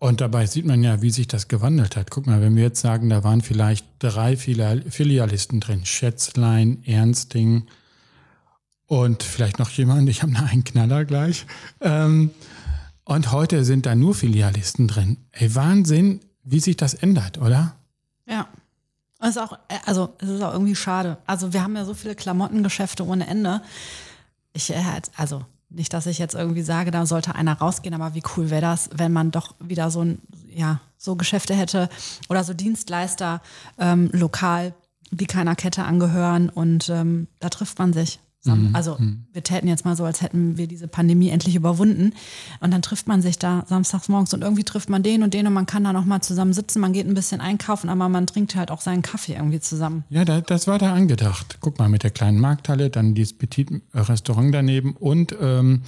[0.00, 2.10] Und dabei sieht man ja, wie sich das gewandelt hat.
[2.10, 5.84] Guck mal, wenn wir jetzt sagen, da waren vielleicht drei Filial Filialisten drin.
[5.84, 7.66] Schätzlein, Ernsting
[8.86, 11.44] und vielleicht noch jemand, ich habe noch einen Knaller gleich.
[11.82, 12.30] Ähm,
[13.04, 15.18] und heute sind da nur Filialisten drin.
[15.32, 17.76] Ey, Wahnsinn, wie sich das ändert, oder?
[18.26, 18.48] Ja.
[19.20, 21.18] Es ist auch, also es ist auch irgendwie schade.
[21.26, 23.60] Also wir haben ja so viele Klamottengeschäfte ohne Ende.
[24.54, 24.82] Ich, äh,
[25.14, 28.60] also nicht, dass ich jetzt irgendwie sage, da sollte einer rausgehen, aber wie cool wäre
[28.60, 31.88] das, wenn man doch wieder so ein, ja, so Geschäfte hätte
[32.28, 33.40] oder so Dienstleister
[33.78, 34.74] ähm, lokal,
[35.10, 38.20] die keiner Kette angehören und ähm, da trifft man sich.
[38.42, 38.96] Sam- Also
[39.32, 42.14] wir täten jetzt mal so, als hätten wir diese Pandemie endlich überwunden.
[42.60, 45.46] Und dann trifft man sich da samstags morgens und irgendwie trifft man den und den
[45.46, 48.26] und man kann da noch mal zusammen sitzen, man geht ein bisschen einkaufen, aber man
[48.26, 50.04] trinkt halt auch seinen Kaffee irgendwie zusammen.
[50.08, 51.58] Ja, da, das war da angedacht.
[51.60, 55.82] Guck mal, mit der kleinen Markthalle, dann dieses Petit-Restaurant daneben und ähm,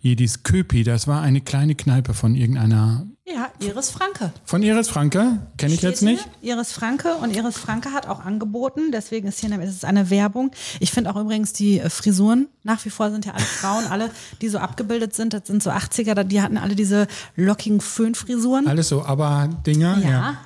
[0.00, 4.32] hier dieses Köpi, das war eine kleine Kneipe von irgendeiner, Ja, Iris Franke.
[4.44, 6.28] von Iris Franke, kenne ich jetzt Steht nicht.
[6.42, 9.84] Hier, Iris Franke und Iris Franke hat auch angeboten, deswegen ist hier nämlich- es ist
[9.86, 10.50] eine Werbung.
[10.78, 14.10] Ich finde auch übrigens die äh, Frisuren, nach wie vor sind ja alle Frauen, alle,
[14.42, 18.68] die so abgebildet sind, das sind so 80er, die hatten alle diese lockigen Föhnfrisuren.
[18.68, 20.10] Alles so, aber Dinger, ja.
[20.10, 20.36] Ja.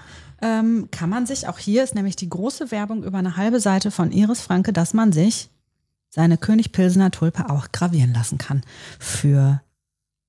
[0.40, 3.90] Ähm, kann man sich, auch hier ist nämlich die große Werbung über eine halbe Seite
[3.90, 5.50] von Iris Franke, dass man sich
[6.10, 8.62] seine König Pilsener Tulpe auch gravieren lassen kann.
[9.00, 9.62] Für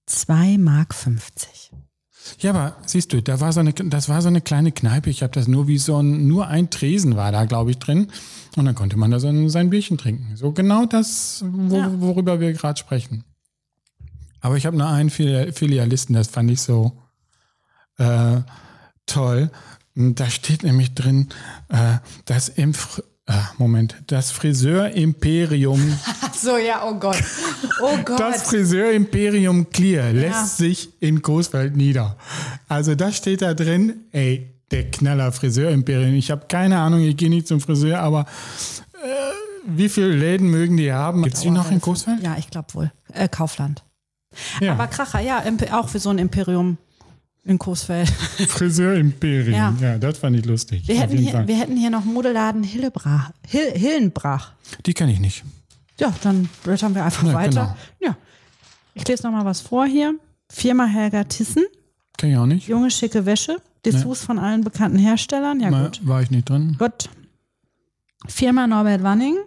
[0.09, 0.95] 2,50 Mark.
[2.39, 5.09] Ja, aber siehst du, da war so eine, das war so eine kleine Kneipe.
[5.09, 8.07] Ich habe das nur wie so ein, nur ein Tresen war da, glaube ich, drin.
[8.55, 10.35] Und dann konnte man da so ein, sein Bierchen trinken.
[10.35, 11.91] So genau das, wo, Ja.
[11.99, 13.23] worüber wir gerade sprechen.
[14.41, 16.93] Aber ich habe nur einen Fili- Filialisten, das fand ich so
[17.97, 18.37] äh,
[19.05, 19.51] toll.
[19.95, 21.27] Da steht nämlich drin,
[21.67, 22.73] äh, das im
[23.29, 25.99] Äh, Moment, das Friseur-Imperium
[26.35, 27.21] So, ja, oh Gott.
[27.81, 28.19] Oh Gott.
[28.19, 32.17] das Friseur-Imperium Clear lässt sich in Coesfeld nieder.
[32.67, 34.05] Also das steht da drin.
[34.11, 36.15] Ey, der Knaller Friseur-Imperium.
[36.15, 38.25] Ich habe keine Ahnung, ich gehe nicht zum Friseur, aber
[38.93, 39.07] äh,
[39.67, 41.21] wie viele Läden mögen die haben?
[41.21, 42.23] Gibt es die noch in Coesfeld?
[42.23, 42.91] Ja, ich glaube wohl.
[43.13, 43.83] Äh, Kaufland.
[44.59, 46.77] Ja, Aber Kracher, ja, auch für so ein Imperium
[47.45, 48.09] in Coesfeld.
[48.47, 49.53] Friseur-Imperium.
[49.53, 49.73] Ja.
[49.81, 49.97] Ja.
[49.97, 50.87] das fand ich lustig.
[50.87, 51.47] Wir hätten, hier, Fall.
[51.47, 54.51] wir hätten hier noch Modeladen Hillebrach, Hill, Hillenbrach.
[54.85, 55.43] Die kenne ich nicht.
[55.99, 57.77] Ja, dann blättern wir einfach Ja, weiter.
[57.99, 58.15] Ja.
[58.93, 60.15] Ich lese noch mal was vor hier.
[60.51, 61.65] Firma Helga Thyssen,
[62.17, 62.67] Kenne ich auch nicht.
[62.67, 65.59] junge schicke Wäsche, Dessous von allen bekannten Herstellern.
[65.59, 65.99] Ja Mal, gut.
[66.07, 66.75] war ich nicht drin.
[66.79, 67.09] Gut.
[68.27, 69.37] Firma Norbert Wanning,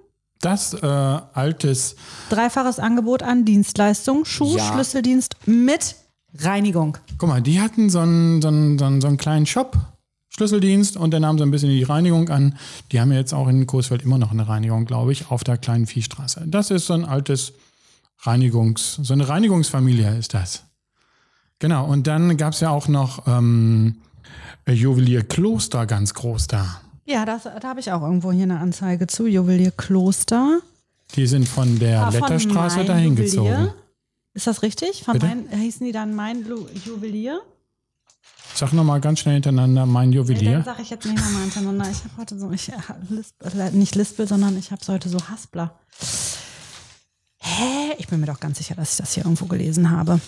[0.40, 1.96] Das äh, altes,
[2.30, 4.72] dreifaches Angebot an Dienstleistungen, Schuh, Ja.
[4.72, 5.96] Schlüsseldienst mit
[6.38, 6.98] Reinigung.
[7.18, 9.76] guck mal, die hatten so einen, so einen, so einen, so einen kleinen Shop.
[10.34, 12.56] Schlüsseldienst und dann haben sie ein bisschen die Reinigung an.
[12.90, 15.58] Die haben ja jetzt auch in Coesfeld immer noch eine Reinigung, glaube ich, auf der
[15.58, 16.44] kleinen Viehstraße.
[16.46, 17.52] Das ist so ein altes
[18.24, 20.64] Reinigungs-, so eine Reinigungsfamilie ist das.
[21.58, 23.96] Genau, und dann gab es ja auch noch ähm,
[24.66, 26.80] Juwelier Kloster ganz groß da.
[27.04, 29.26] Ja, das, da habe ich auch irgendwo hier eine Anzeige zu.
[29.26, 30.60] Juwelier Kloster.
[31.14, 33.24] Die sind von der Ah, Letterstraße dahin Juwelier.
[33.24, 33.70] gezogen.
[34.34, 35.04] Ist das richtig?
[35.04, 35.26] Von Bitte?
[35.26, 37.40] mein, hießen die dann mein Lu Juwelier?
[38.54, 40.62] Sag nochmal ganz schnell hintereinander mein Nee, dann Juwelier.
[40.62, 41.90] sage ich jetzt nicht nochmal hintereinander.
[41.90, 42.74] Ich habe heute so, ich, äh,
[43.08, 45.78] Lisp, äh, nicht Lispel, sondern ich habe heute so Haspler.
[47.38, 47.94] Hä?
[47.98, 50.20] Ich bin mir doch ganz sicher, dass ich das hier irgendwo gelesen habe.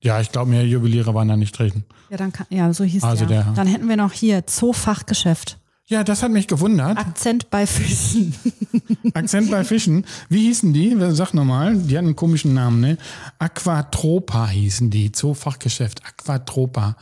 [0.00, 1.84] Ja, ich glaube, mehr Juweliere waren da nicht drin.
[2.10, 3.42] Ja, dann kann, ja, so hieß Also der.
[3.44, 5.58] der- Dann hätten wir noch hier Zoofachgeschäft.
[5.90, 6.98] Ja, das hat mich gewundert.
[6.98, 8.34] Akzent bei Füßen.
[9.14, 10.04] Akzent bei Fischen.
[10.28, 10.94] Wie hießen die?
[11.12, 11.76] Sag nochmal.
[11.76, 12.98] Die hatten einen komischen Namen, ne?
[13.38, 15.10] Aquatropa hießen die.
[15.12, 16.02] Zoofachgeschäft.
[16.06, 16.94] Aquatropa.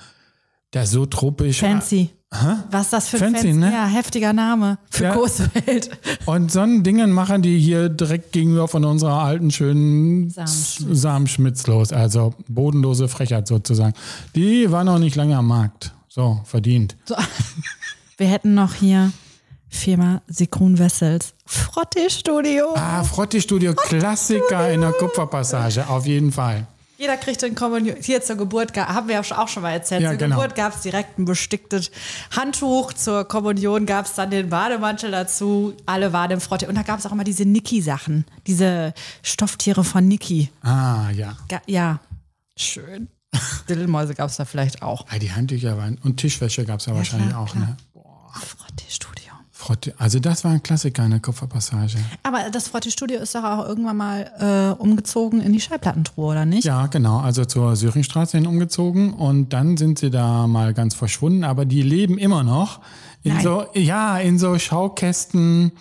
[0.73, 1.59] Der so tropisch.
[1.61, 2.11] Fancy.
[2.71, 3.59] Was ist das für ein Fancy, Fancy?
[3.59, 3.73] ne?
[3.73, 5.15] Ja, heftiger Name für Ja.
[5.15, 5.91] Coesfeld.
[6.27, 11.01] Und so ein Dingen machen die hier direkt gegenüber von unserer alten schönen Samenschmitz.
[11.01, 11.93] Samenschmitz los.
[11.93, 13.95] Also bodenlose Frechheit sozusagen.
[14.37, 15.93] Die war noch nicht lange am Markt.
[16.09, 16.97] So, verdient.
[17.07, 17.17] So.
[18.17, 19.13] Wir hätten noch hier
[19.69, 21.35] Firma Sigrun Wessels.
[21.45, 22.75] Frotte-Studio.
[22.77, 26.67] Ah, Frotti-Studio, Klassiker in der Kupferpassage, auf jeden Fall.
[26.99, 27.97] Jeder kriegt den Kommunion.
[28.01, 30.01] Hier zur Geburt, ga- haben wir auch schon mal erzählt.
[30.01, 30.37] Ja, zur genau.
[30.37, 31.91] Geburt gab es direkt ein besticktes
[32.35, 32.95] Handtuch.
[32.95, 35.75] Zur Kommunion gab es dann den Bademantel dazu.
[35.85, 36.67] Alle waren im Frotte.
[36.69, 38.25] Und da gab es auch immer diese Niki-Sachen.
[38.47, 40.49] Diese Stofftiere von Niki.
[40.63, 41.37] Ah, ja.
[41.51, 42.01] Ga- Ja,
[42.59, 43.09] schön.
[43.69, 45.05] Dillmäuse gab es da vielleicht auch.
[45.11, 45.99] Ah, die Handtücher waren.
[46.03, 47.67] Und Tischwäsche gab es ja, wahrscheinlich klar, auch, klar.
[47.67, 47.77] ne?
[48.41, 49.33] Frotte-Studio.
[49.51, 51.97] Frotti, also das war ein Klassiker in der Kupferpassage.
[52.23, 56.65] Aber das Frotte-Studio ist doch auch irgendwann mal äh, umgezogen in die Schallplattentruhe, oder nicht?
[56.65, 61.43] Ja, genau, also zur Syringstraße hin umgezogen und dann sind sie da mal ganz verschwunden,
[61.43, 62.81] aber die leben immer noch
[63.23, 63.43] in Nein.
[63.43, 65.73] so, ja, in so Schaukästen.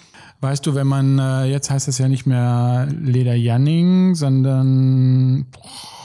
[0.41, 6.04] Weißt du, wenn man, äh, jetzt heißt es ja nicht mehr Leder Janning, sondern boah,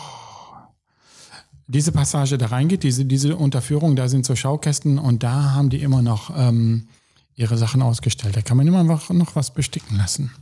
[1.71, 5.81] diese Passage da reingeht, diese, diese Unterführung, da sind so Schaukästen und da haben die
[5.81, 6.89] immer noch ähm,
[7.35, 8.37] ihre Sachen ausgestellt.
[8.37, 10.33] Da kann man immer noch, noch was besticken lassen.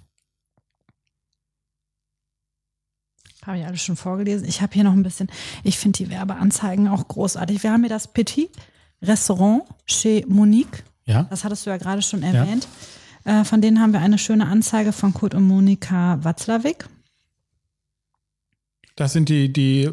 [3.44, 4.48] Habe ich alles schon vorgelesen.
[4.48, 5.28] Ich habe hier noch ein bisschen,
[5.64, 7.62] ich finde die Werbeanzeigen auch großartig.
[7.62, 8.50] Wir haben hier das Petit
[9.02, 10.82] Restaurant chez Monique.
[11.04, 11.24] Ja?
[11.24, 12.68] Das hattest du ja gerade schon erwähnt.
[13.24, 16.88] Äh, von denen haben wir eine schöne Anzeige von Kurt und Monika Watzlawick.
[18.96, 19.90] Das sind die, die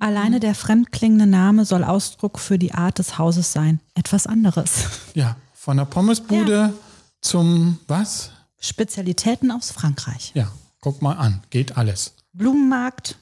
[0.00, 3.80] Alleine der fremdklingende Name soll Ausdruck für die Art des Hauses sein.
[3.94, 4.84] Etwas anderes.
[5.14, 6.74] Ja, von der Pommesbude
[7.20, 8.30] zum was?
[8.60, 10.32] Spezialitäten aus Frankreich.
[10.34, 12.14] Ja, guck mal an, geht alles.
[12.32, 13.16] Blumenmarkt.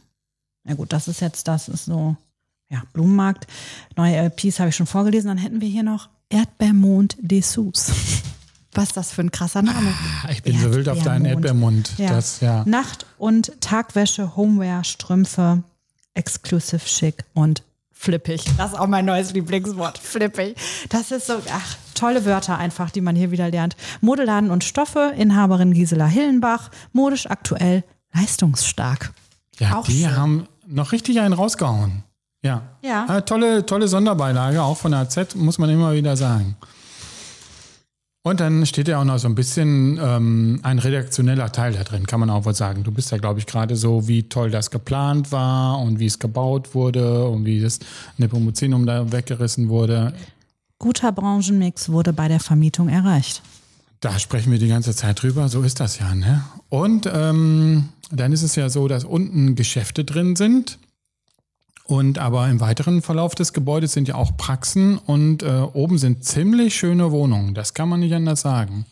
[0.65, 2.17] Na gut, das ist jetzt, das ist so,
[2.71, 3.47] ja, Blumenmarkt.
[3.97, 5.29] Neue LPs habe ich schon vorgelesen.
[5.29, 7.93] Dann hätten wir hier noch Erdbeermond Dessous.
[8.73, 9.95] Was ist das für ein krasser Name?
[10.25, 11.93] Ah, Ich bin so wild auf deinen Erdbeermund.
[11.97, 12.11] Ja.
[12.11, 12.65] Das, ja.
[12.67, 15.63] Nacht- und Tagwäsche, Homeware, Strümpfe,
[16.15, 18.45] Exclusive Chic und flippig.
[18.57, 20.57] Das ist auch mein neues Lieblingswort, flippig.
[20.91, 23.77] Das ist so, ach, tolle Wörter einfach, die man hier wieder lernt.
[24.01, 29.13] Modeladen und Stoffe, Inhaberin Gisela Hillenbach, modisch aktuell, leistungsstark.
[29.59, 30.17] ja, auch die schön.
[30.17, 32.05] haben noch richtig einen rausgehauen.
[32.43, 32.63] Ja.
[32.83, 33.19] Ja.
[33.19, 36.57] Äh, tolle, tolle Sonderbeilage, auch von der AZ, muss man immer wieder sagen.
[38.27, 42.07] Und dann steht ja auch noch so ein bisschen ähm, ein redaktioneller Teil da drin,
[42.07, 42.83] kann man auch wohl sagen.
[42.83, 46.19] Du bist ja, glaube ich, gerade so, wie toll das geplant war und wie es
[46.19, 47.81] gebaut wurde und wie das
[48.17, 50.15] Nepomucenum da weggerissen wurde.
[50.79, 53.43] Guter Branchenmix wurde bei der Vermietung erreicht.
[54.01, 56.15] Da sprechen wir die ganze Zeit drüber, so ist das ja.
[56.15, 56.43] Ne?
[56.71, 60.79] Und ähm, dann ist es ja so, dass unten Geschäfte drin sind.
[61.87, 66.25] Und aber im weiteren Verlauf des Gebäudes sind ja auch Praxen und äh, oben sind
[66.25, 67.55] ziemlich schöne Wohnungen.
[67.55, 68.87] Das kann man nicht anders sagen.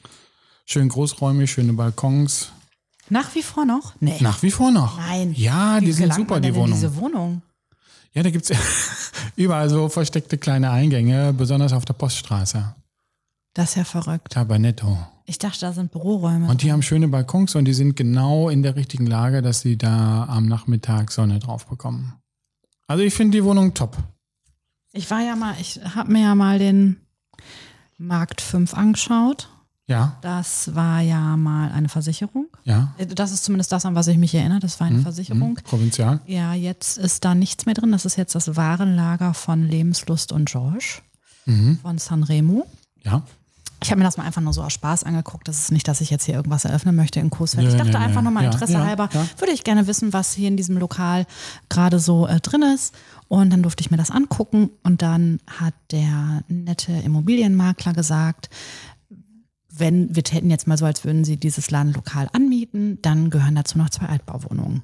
[0.67, 2.53] Schön großräumig, schöne Balkons.
[3.09, 3.95] Nach wie vor noch?
[4.01, 4.17] Nee.
[4.21, 4.99] Nach wie vor noch.
[4.99, 5.33] Nein.
[5.37, 6.75] Ja, Wie die sind super, die Wohnungen.
[6.75, 7.43] diese Wohnung.
[8.13, 8.57] Ja, da gibt's ja
[9.37, 12.75] überall so versteckte kleine Eingänge, besonders auf der Poststraße.
[13.55, 14.29] Das ist ja verrückt.
[14.37, 14.99] Da bei Netto.
[15.25, 16.49] Ich dachte, da sind Büroräume.
[16.49, 19.79] Und die haben schöne Balkons und die sind genau in der richtigen Lage, dass sie
[19.79, 22.15] da am Nachmittag Sonne drauf bekommen.
[22.93, 23.97] Also ich finde die Wohnung top.
[24.93, 26.99] Ich war ja mal, ich habe mir ja mal den
[27.97, 29.49] Markt 5 angeschaut.
[29.87, 32.49] Ja, Das war ja mal eine Versicherung.
[32.65, 32.95] ja.
[33.15, 34.61] Das ist zumindest das, an was ich mich erinnere.
[34.61, 35.57] Das war eine Versicherung.
[35.57, 36.21] Hm, provinzial.
[36.27, 37.93] Ja, jetzt ist da nichts mehr drin.
[37.93, 41.01] Das ist jetzt das Warenlager von Lebenslust und George
[41.47, 41.79] Mhm.
[41.81, 42.67] von Sanremo.
[43.03, 43.23] Ja.
[43.83, 45.49] Ich habe mir das mal einfach nur so aus Spaß angeguckt.
[45.49, 47.69] Das ist nicht, dass ich jetzt hier irgendwas eröffnen möchte in Coesfeld.
[47.69, 50.79] Ich dachte einfach nur mal Interesse halber, würde ich gerne wissen, was hier in diesem
[50.79, 51.27] Lokal
[51.69, 52.95] gerade so äh, drin ist.
[53.29, 54.71] Und dann durfte ich mir das angucken.
[54.83, 58.51] Und dann hat der nette Immobilienmakler gesagt,
[59.75, 63.79] wenn wir täten jetzt mal so, als würden sie dieses Ladenlokal anmieten, dann gehören dazu
[63.79, 64.83] noch zwei Altbauwohnungen.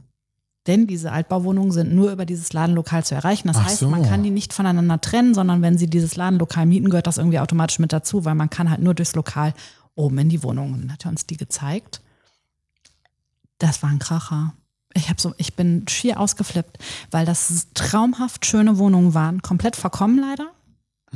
[0.66, 3.48] Denn diese Altbauwohnungen sind nur über dieses Ladenlokal zu erreichen.
[3.48, 3.88] Das Ach heißt, so.
[3.88, 7.38] man kann die nicht voneinander trennen, sondern wenn sie dieses Ladenlokal mieten, gehört das irgendwie
[7.38, 9.54] automatisch mit dazu, weil man kann halt nur durchs Lokal
[9.94, 10.74] oben in die Wohnung.
[10.74, 12.02] Und dann hat er uns die gezeigt.
[13.58, 14.52] Das war ein Kracher.
[14.94, 16.78] Ich habe so, ich bin schier ausgeflippt,
[17.10, 20.52] weil das traumhaft schöne Wohnungen waren, komplett verkommen leider.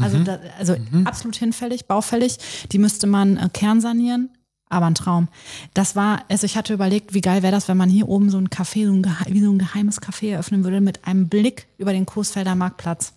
[0.01, 2.39] Also, da, also absolut hinfällig, baufällig.
[2.71, 4.31] Die müsste man äh, kernsanieren,
[4.73, 5.29] aber ein Traum.
[5.75, 8.39] Das war, also ich hatte überlegt, wie geil wäre das, wenn man hier oben so
[8.39, 11.93] ein Café, so ein, wie so ein geheimes Café eröffnen würde mit einem Blick über
[11.93, 13.13] den Coesfelder Marktplatz.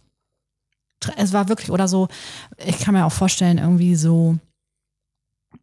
[1.17, 2.07] Es war wirklich, oder so,
[2.65, 4.37] ich kann mir auch vorstellen, irgendwie so,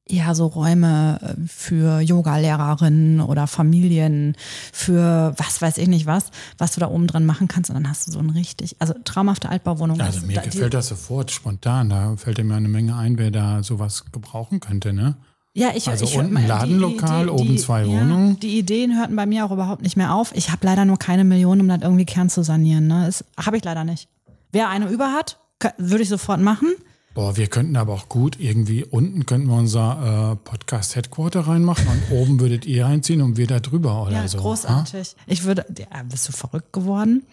[0.09, 4.37] ja, so Räume äh, für Yoga-Lehrerinnen oder Familien,
[4.73, 7.71] für was weiß ich nicht was, was du da oben dran machen kannst.
[7.71, 10.01] Und dann hast du so ein richtig, also traumhafte Altbauwohnung.
[10.01, 11.89] Also Das- mir da- gefällt das sofort, spontan.
[11.91, 15.17] Da fällt mir eine Menge ein, wer da sowas gebrauchen könnte, ne?
[15.55, 18.41] Ja, ich, Also ich, unten Ladenlokal, oben zwei ja, Wohnungen.
[18.41, 20.35] Die Ideen hörten bei mir auch überhaupt nicht mehr auf.
[20.35, 22.87] Ich habe leider nur keine Millionen, um das irgendwie Kern zu sanieren.
[22.87, 23.05] Ne?
[23.05, 24.09] Das habe ich leider nicht.
[24.51, 25.39] Wer eine über hat,
[25.77, 26.69] würde ich sofort machen.
[27.15, 31.87] Boah, wir könnten aber auch gut irgendwie unten könnten wir unser äh, Podcast Headquarter reinmachen
[31.87, 34.39] und oben würdet ihr reinziehen und wir da drüber oder Ja, so.
[34.39, 35.15] großartig.
[35.27, 37.27] Ich würde, ja, bist du verrückt geworden?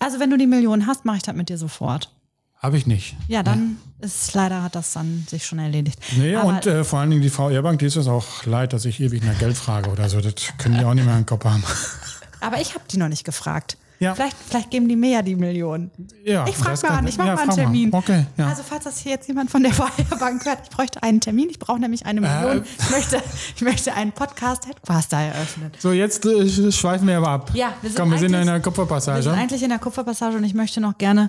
[0.00, 2.12] Also wenn du die Millionen hast, mache ich das mit dir sofort.
[2.60, 3.16] Habe ich nicht.
[3.26, 5.98] Ja, dann ist leider hat das dann sich schon erledigt.
[6.18, 8.84] Nee, Aber und äh, vor allen Dingen die VR-Bank, die ist es auch leid, dass
[8.84, 10.20] ich ewig nach Geld frage oder so.
[10.20, 11.64] Das können die auch nicht mehr im Kopf haben.
[12.40, 13.78] Aber ich habe die noch nicht gefragt.
[13.98, 14.14] Ja.
[14.14, 15.90] Vielleicht, vielleicht geben die mir ja die Millionen.
[16.24, 17.92] Ja, Ich frage mal an, ich mache ja, mal einen Termin.
[17.92, 18.48] Okay, ja.
[18.48, 19.72] Also falls das hier jetzt jemand von der
[20.18, 21.50] Bank hört, ich bräuchte einen Termin.
[21.50, 22.64] Ich brauche nämlich eine Million.
[22.78, 23.22] Ich, möchte,
[23.56, 25.70] ich möchte einen Podcast Headquarter eröffnen.
[25.78, 27.50] so, jetzt äh, schweifen wir aber ab.
[27.52, 29.30] Ja, wir sind Komm, wir sind in der Wir sind Kupferpassage.
[29.32, 31.28] eigentlich in der Kupferpassage und ich möchte noch gerne.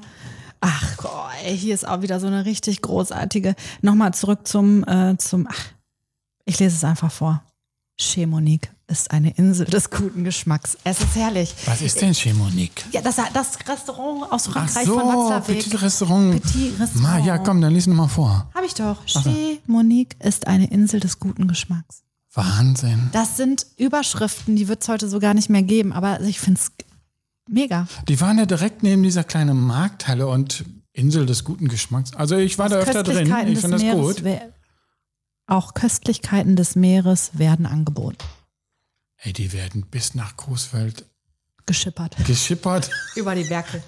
[0.62, 3.56] Ach, oh, ey, hier ist auch wieder so eine richtig großartige.
[3.82, 5.48] Nochmal zurück zum, äh, zum.
[5.50, 5.60] Ach,
[6.46, 7.44] ich lese es einfach vor.
[8.00, 10.78] Chamonix ist eine Insel des guten Geschmacks.
[10.84, 11.54] Es ist herrlich.
[11.66, 12.86] Was ist denn Chemonik?
[12.92, 15.60] Ja, das, das Restaurant aus Frankreich so, von Watzlawick.
[15.60, 16.42] Petit Restaurant.
[16.42, 17.02] Petit Restaurant.
[17.02, 18.50] Ma, ja, komm, dann lies noch mal vor.
[18.54, 18.98] Habe ich doch.
[19.08, 22.04] Chamonix ist eine Insel des guten Geschmacks.
[22.34, 23.10] Wahnsinn.
[23.12, 26.62] Das sind Überschriften, die wird es heute so gar nicht mehr geben, aber ich finde
[26.62, 26.72] es
[27.52, 27.88] mega.
[28.08, 32.14] Die waren ja direkt neben dieser kleinen Markthalle und Insel des guten Geschmacks.
[32.14, 33.28] Also ich war da öfter drin.
[33.30, 34.52] Köstlichkeiten Ich des finde das Meeres gut.
[35.48, 38.18] Auch Köstlichkeiten des Meeres werden angeboten.
[39.18, 41.06] Ey, die werden bis nach Coesfeld
[41.66, 42.16] Geschippert.
[42.26, 42.90] geschippert.
[43.16, 43.84] Über die Werke.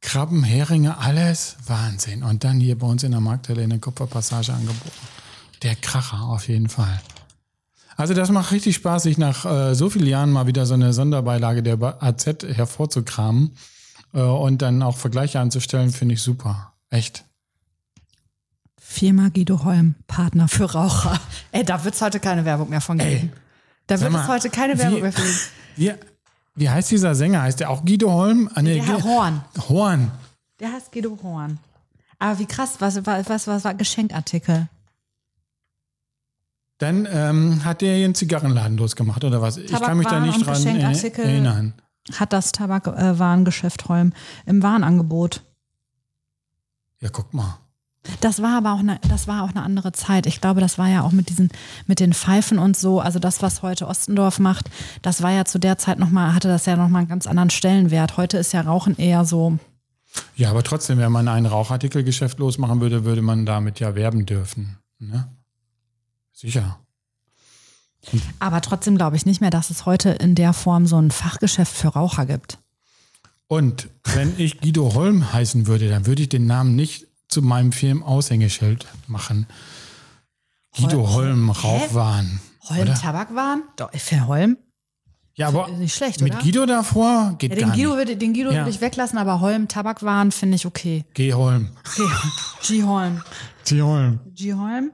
[0.00, 2.22] Krabben, Heringe, alles Wahnsinn.
[2.22, 4.90] Und dann hier bei uns in der Markthalle in der Kupferpassage angeboten.
[5.62, 7.00] Der Kracher auf jeden Fall.
[7.98, 10.92] Also das macht richtig Spaß, sich nach äh, so vielen Jahren mal wieder so eine
[10.92, 13.56] Sonderbeilage der AZ hervorzukramen
[14.14, 16.74] äh, und dann auch Vergleiche anzustellen, finde ich super.
[16.90, 17.24] Echt.
[18.80, 21.18] Firma Guido Holm, Partner für Raucher.
[21.52, 23.32] Ey, da wird es heute keine Werbung mehr von geben.
[23.88, 25.36] Da Sag wird es heute keine wie- Werbung mehr von geben.
[25.76, 25.92] Wie,
[26.56, 27.42] wie heißt dieser Sänger?
[27.42, 28.50] Heißt der auch Guido Holm?
[28.54, 29.44] Ah, nee, Der Herr Horn.
[29.68, 30.10] Horn.
[30.58, 31.58] Der heißt Guido Horn.
[32.18, 34.68] Aber wie krass, was, was, was, was war Geschenkartikel?
[36.78, 39.56] Dann ähm, hat der hier einen Zigarrenladen losgemacht, oder was?
[39.56, 41.74] Ich kann mich da nicht dran äh, erinnern.
[42.14, 44.12] Hat das Tabakwarengeschäft Holm
[44.46, 45.42] im Warenangebot.
[47.00, 47.58] Ja, guck mal.
[48.20, 50.26] Das war aber auch eine, das war auch eine andere Zeit.
[50.26, 51.50] Ich glaube, das war ja auch mit diesen,
[51.86, 53.00] mit den Pfeifen und so.
[53.00, 54.70] Also das, was heute Ostendorf macht,
[55.02, 58.16] das war ja zu der Zeit nochmal, hatte das ja nochmal einen ganz anderen Stellenwert.
[58.16, 59.58] Heute ist ja Rauchen eher so,
[60.36, 64.78] Ja, aber trotzdem, wenn man ein Rauchartikelgeschäft losmachen würde, würde man damit ja werben dürfen.
[64.98, 65.28] Ne?
[66.40, 66.78] Sicher.
[68.38, 71.74] aber trotzdem glaube ich nicht mehr, dass es heute in der Form so ein Fachgeschäft
[71.74, 72.58] für Raucher gibt.
[73.48, 77.72] Und wenn ich Guido Holm heißen würde, dann würde ich den Namen nicht zu meinem
[77.72, 79.46] Film Aushängeschild machen.
[80.76, 81.66] Guido Hol- Holm, Hä?
[81.66, 82.40] Rauchwahn.
[82.68, 82.94] Holm Oder?
[82.94, 83.62] Tabakwaren?
[83.76, 84.58] Doch, für Holm?
[85.34, 86.42] Ja, aber Nicht schlecht, mit oder?
[86.42, 87.98] Guido davor geht Ja, den gar Guido, nicht.
[87.98, 88.58] würde, den Guido Ja.
[88.58, 91.04] würde ich weglassen, aber Holm Tabakwaren finde ich okay.
[91.14, 91.70] Geh Holm.
[91.84, 92.08] okay.
[92.66, 92.82] G.
[92.84, 93.22] Holm.
[93.64, 94.20] Geh Holm.
[94.34, 94.54] G.
[94.54, 94.92] Holm.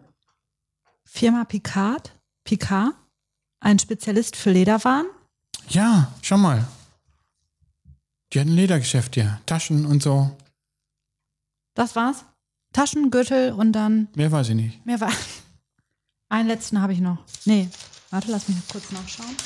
[1.14, 2.12] Firma Picard.
[2.42, 2.92] Picard.
[3.60, 5.06] Ein Spezialist für Lederwaren.
[5.68, 6.66] Ja, schau mal.
[8.32, 9.40] Die hatten ein Ledergeschäft hier.
[9.46, 10.36] Taschen und so.
[11.74, 12.24] Das war's.
[12.72, 14.84] Taschen, Gürtel und dann Mehr weiß ich nicht.
[14.84, 15.12] mehr war.
[16.30, 17.18] Einen letzten habe ich noch.
[17.44, 17.68] Nee,
[18.10, 19.36] warte, lass mich kurz nachschauen.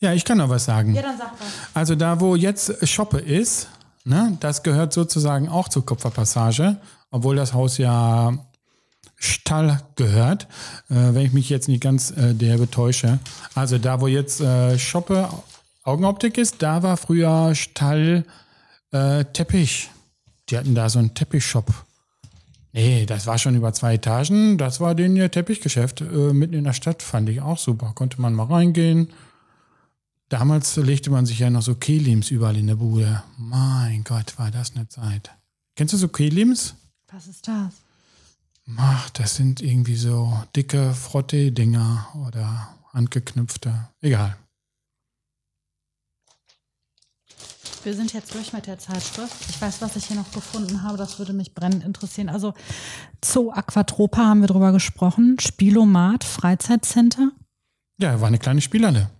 [0.00, 0.94] Ja, ich kann noch was sagen.
[0.94, 1.48] Ja, dann sag was.
[1.72, 3.68] Also da, wo jetzt Schoppe ist,
[4.04, 6.78] ne, das gehört sozusagen auch zur Kupferpassage,
[7.10, 8.34] obwohl das Haus ja
[9.16, 10.44] Stall gehört,
[10.90, 13.18] äh, wenn ich mich jetzt nicht ganz äh, derbe täusche.
[13.54, 15.28] Also da, wo jetzt äh, Schoppe
[15.84, 18.24] Augenoptik ist, da war früher Stall
[18.92, 19.90] äh, Teppich.
[20.48, 21.72] Die hatten da so einen Teppichshop.
[22.72, 24.58] Nee, das war schon über zwei Etagen.
[24.58, 27.02] Das war den ihr Teppichgeschäft äh, mitten in der Stadt.
[27.02, 27.92] Fand ich auch super.
[27.94, 29.08] Konnte man mal reingehen.
[30.28, 33.22] Damals legte man sich ja noch so Kelims überall in der Bude.
[33.38, 35.30] Mein Gott, war das eine Zeit.
[35.76, 36.74] Kennst du so Kelims?
[37.12, 37.72] Was ist das?
[38.76, 43.88] Ach, das sind irgendwie so dicke Frottee-Dinger oder angeknüpfte.
[44.00, 44.36] Egal.
[47.84, 49.36] Wir sind jetzt durch mit der Zeitschrift.
[49.48, 50.96] Ich weiß, was ich hier noch gefunden habe.
[50.98, 52.28] Das würde mich brennend interessieren.
[52.28, 52.52] Also
[53.24, 55.36] Zoo Aquatropa haben wir drüber gesprochen.
[55.38, 57.30] Spielomat, Freizeitcenter.
[57.98, 59.10] Ja, war eine kleine Spielhalle.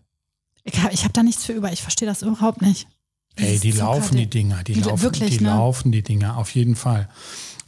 [0.64, 1.72] Ich habe hab da nichts für über.
[1.72, 2.88] Ich verstehe das überhaupt nicht.
[3.36, 4.64] Ey, die laufen die Dinger.
[4.64, 5.51] Die, die laufen, wirklich, die ne?
[5.51, 7.09] laufen die Dinger, auf jeden Fall.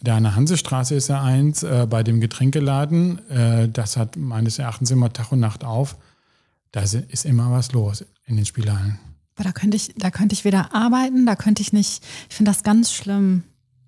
[0.01, 4.59] Da an der Hansestraße ist ja eins, äh, bei dem Getränkeladen, äh, das hat meines
[4.59, 5.97] Erachtens immer Tag und Nacht auf.
[6.71, 8.99] Da ist immer was los in den Spielhallen.
[9.35, 12.05] Aber da könnte ich, da könnte ich weder arbeiten, da könnte ich nicht.
[12.29, 13.43] Ich finde das ganz schlimm.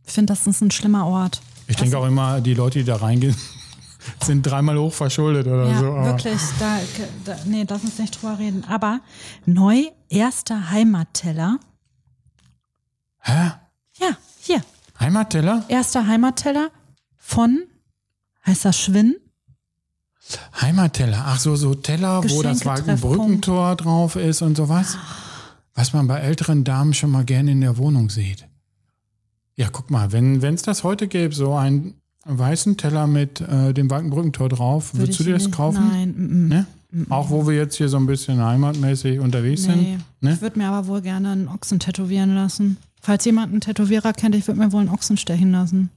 [0.07, 1.43] Ich finde, das ist ein schlimmer Ort.
[1.67, 3.37] Ich denke auch immer, die Leute, die da reingehen,
[4.23, 5.85] sind dreimal hoch verschuldet oder Ja, so.
[5.85, 6.41] wirklich.
[6.59, 6.79] Da,
[7.25, 8.65] da, nee, lass uns nicht drüber reden.
[8.65, 9.01] Aber
[9.45, 11.59] neu erster Heimatteller.
[13.21, 13.53] Hä?
[13.99, 14.63] Ja, hier.
[15.01, 15.65] Heimatteller?
[15.69, 16.71] Erster Heimatteller
[17.17, 17.65] von,
[18.47, 19.17] heißt das Schwinn?
[20.61, 21.25] Heimatteller.
[21.27, 22.65] Ach so, so Teller, wo das.
[22.65, 24.97] Wagenbrückentor drauf ist und sowas.
[25.75, 28.47] Was man bei älteren Damen schon mal gerne in der Wohnung sieht.
[29.57, 31.95] Ja, guck mal, wenn es das heute gäbe, so einen
[32.25, 35.89] weißen Teller mit äh, dem Wagenbrückentor drauf, Würde würdest du dir das kaufen?
[35.89, 36.49] Nein, mm, mm.
[36.49, 36.67] Ne?
[37.09, 39.73] Auch wo wir jetzt hier so ein bisschen heimatmäßig unterwegs nee.
[39.73, 40.05] sind.
[40.21, 40.33] Ne?
[40.35, 42.77] Ich würde mir aber wohl gerne einen Ochsen tätowieren lassen.
[43.01, 45.91] Falls jemand einen Tätowierer kennt, ich würde mir wohl einen Ochsen stechen lassen.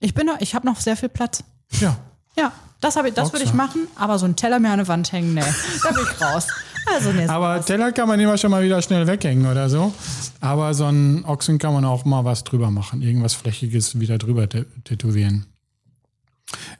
[0.00, 1.44] Ich bin, noch- ich habe noch sehr viel Platz.
[1.80, 1.96] Ja.
[2.36, 5.12] Ja, das, ich- das würde ich machen, aber so einen Teller mir an die Wand
[5.12, 5.40] hängen, nee,
[5.82, 6.48] da bin ich raus.
[6.86, 9.94] Also, nee, Aber Teller kann man immer schon mal wieder schnell weghängen oder so.
[10.40, 13.00] Aber so einen Ochsen kann man auch mal was drüber machen.
[13.00, 15.46] Irgendwas Flächiges wieder drüber tä- tätowieren.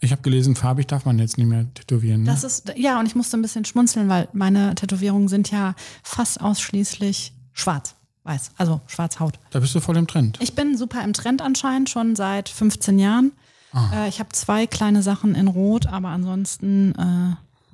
[0.01, 2.23] Ich habe gelesen, farbig darf man jetzt nicht mehr tätowieren.
[2.23, 2.31] Ne?
[2.31, 6.41] Das ist, ja, und ich musste ein bisschen schmunzeln, weil meine Tätowierungen sind ja fast
[6.41, 7.95] ausschließlich schwarz,
[8.25, 9.39] weiß, also schwarz Haut.
[9.51, 10.39] Da bist du voll im Trend.
[10.41, 13.33] Ich bin super im Trend anscheinend, schon seit 15 Jahren.
[13.93, 16.95] Äh, ich habe zwei kleine Sachen in Rot, aber ansonsten,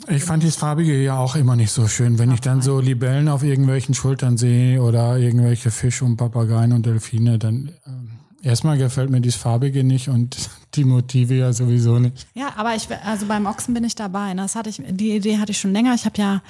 [0.09, 2.19] äh, Ich fand das Farbige ja auch immer nicht so schön.
[2.19, 6.87] Wenn ich dann so Libellen auf irgendwelchen Schultern sehe oder irgendwelche Fische und Papageien und
[6.87, 8.00] Delfine, dann ähm,
[8.43, 10.37] erstmal gefällt mir das Farbige nicht und
[10.75, 12.27] die Motive ja sowieso nicht.
[12.35, 14.35] ja, aber ich, also beim Ochsen bin ich dabei.
[14.35, 14.43] ne?
[14.43, 15.95] Das hatte ich, die Idee hatte ich schon länger.
[15.95, 16.43] Ich habe ja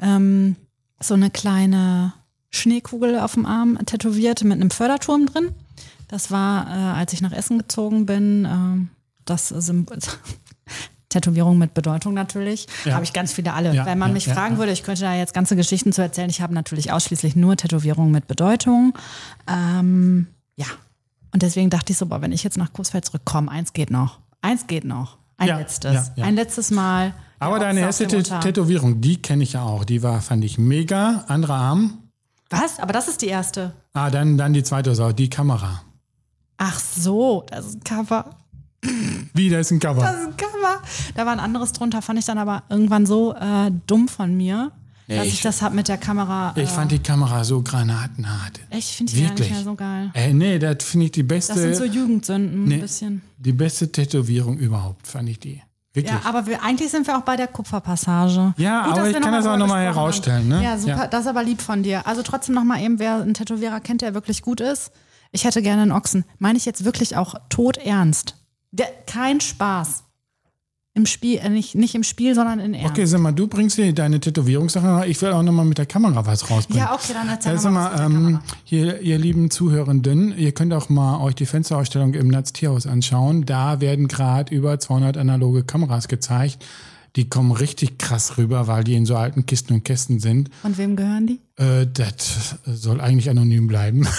[0.00, 0.56] ähm,
[1.00, 2.12] so eine kleine
[2.50, 5.50] Schneekugel auf dem Arm tätowiert mit einem Förderturm drin.
[6.08, 8.88] Das war, äh, als ich nach Essen gezogen bin, ähm,
[9.24, 9.98] das Symbol.
[11.08, 12.66] Tätowierung mit Bedeutung natürlich.
[12.84, 12.94] Ja.
[12.94, 13.74] Habe ich ganz viele alle.
[13.74, 16.30] Ja, Wenn man ja, mich fragen würde, ich könnte da jetzt ganze Geschichten zu erzählen.
[16.30, 18.94] Ich habe natürlich ausschließlich nur Tätowierungen mit Bedeutung.
[19.48, 20.66] Ähm, ja.
[21.32, 24.18] Und deswegen dachte ich so, boah, wenn ich jetzt nach Coesfeld zurückkomme, eins geht noch.
[24.42, 25.18] Eins geht noch.
[25.36, 25.94] Ein Ja, letztes.
[25.94, 26.24] ja, ja.
[26.24, 27.14] Ein letztes Mal.
[27.38, 28.06] Aber deine erste.
[28.06, 29.84] Tätowierung, die kenne ich ja auch.
[29.84, 31.24] Die war, fand ich mega.
[31.28, 31.98] Anderer Arm.
[32.50, 32.78] Was?
[32.80, 33.72] Aber das ist die erste.
[33.92, 35.82] Ah, dann, dann die zweite Sau, die Kamera.
[36.58, 38.30] Ach so, das ist ein Cover.
[39.34, 40.02] Wie, da ist ein Cover.
[40.02, 40.82] Das ist ein Cover.
[41.14, 44.72] Da war ein anderes drunter, fand ich dann aber irgendwann so äh, dumm von mir,
[45.10, 46.54] Nee, dass ich, ich- das hab mit der Kamera.
[46.56, 48.60] Äh, Ich fand die Kamera so granatenhart.
[48.70, 49.50] echt, finde ich gar nicht Wirklich.
[49.54, 50.10] mehr so geil.
[50.14, 52.74] Äh, nee, das finde ich die Das sind so beste, Jugendsünden, Nee.
[52.76, 53.22] ein bisschen.
[53.36, 55.60] die beste Tätowierung überhaupt, fand ich die.
[55.92, 56.14] Wirklich.
[56.14, 58.54] Ja, aber wir, eigentlich sind wir auch bei der Kupferpassage.
[58.58, 60.62] Ja, aber dass ich kann das auch drüber noch mal gesprochen herausstellen, ne?
[60.62, 60.96] Ja, super.
[60.96, 61.06] Ja.
[61.08, 62.06] Das ist aber lieb von dir.
[62.06, 64.92] Also trotzdem noch mal eben, wer einen Tätowierer kennt, der wirklich gut ist.
[65.32, 66.24] Ich hätte gerne einen Ochsen.
[66.38, 68.36] Meine ich jetzt wirklich auch tot ernst.
[68.70, 70.04] Der, kein Spaß.
[70.92, 72.90] Im Spiel, äh, nicht, nicht im Spiel, sondern in Ernst.
[72.90, 75.06] Okay, sag mal, du bringst dir deine Tätowierungssache.
[75.06, 76.82] Ich will auch noch mal mit der Kamera was rausbringen.
[76.82, 80.50] Ja, okay, dann erzähl Also mal was mal, der ähm, hier, ihr lieben Zuhörenden, ihr
[80.50, 83.46] könnt auch mal euch die Fensterausstellung im Natz Tierhaus anschauen.
[83.46, 86.64] Da werden gerade über 200 analoge Kameras gezeigt.
[87.14, 90.50] Die kommen richtig krass rüber, weil die in so alten Kisten und Kästen sind.
[90.60, 91.40] Von wem gehören die?
[91.56, 94.08] Äh, das soll eigentlich anonym bleiben.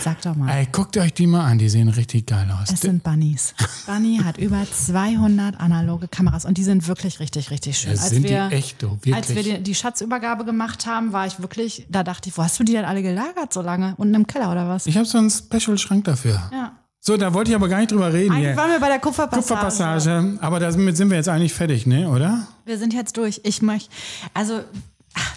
[0.00, 0.50] Sag doch mal.
[0.50, 2.70] Ey, guckt euch die mal an, die sehen richtig geil aus.
[2.72, 3.54] Es sind Bunnies.
[3.86, 7.92] Bunny hat über 200 analoge Kameras und die sind wirklich richtig, richtig schön.
[7.92, 9.14] Ja, sind die echt, du, wirklich.
[9.14, 12.58] Als wir die, die Schatzübergabe gemacht haben, war ich wirklich, da dachte ich, wo hast
[12.58, 13.94] du die denn alle gelagert so lange?
[13.96, 14.86] Unten im Keller oder was?
[14.86, 16.50] Ich habe so einen Special-Schrank dafür.
[16.52, 16.72] Ja.
[17.00, 18.32] So, da wollte ich aber gar nicht drüber reden.
[18.32, 18.56] Eigentlich hier.
[18.56, 19.46] waren wir bei der Kupferpassage.
[19.46, 20.38] Kupferpassage.
[20.40, 22.48] Aber damit sind wir jetzt eigentlich fertig, ne, oder?
[22.64, 23.40] Wir sind jetzt durch.
[23.44, 23.90] Ich möchte,
[24.34, 24.60] also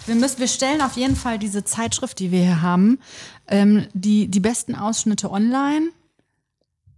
[0.06, 2.98] wir müssen, wir stellen auf jeden Fall diese Zeitschrift, die wir hier haben,
[3.50, 5.88] ähm, die, die besten Ausschnitte online,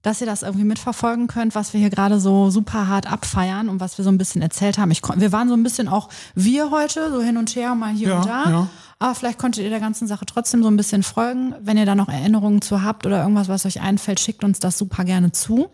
[0.03, 3.81] dass ihr das irgendwie mitverfolgen könnt, was wir hier gerade so super hart abfeiern und
[3.81, 4.91] was wir so ein bisschen erzählt haben.
[4.91, 8.09] Ich, wir waren so ein bisschen auch wir heute, so hin und her, mal hier
[8.09, 8.51] Ja, und da.
[8.51, 8.69] ja.
[8.99, 11.55] Aber vielleicht konntet ihr der ganzen Sache trotzdem so ein bisschen folgen.
[11.61, 14.79] Wenn ihr da noch Erinnerungen zu habt oder irgendwas, was euch einfällt, schickt uns das
[14.79, 15.71] super gerne zu.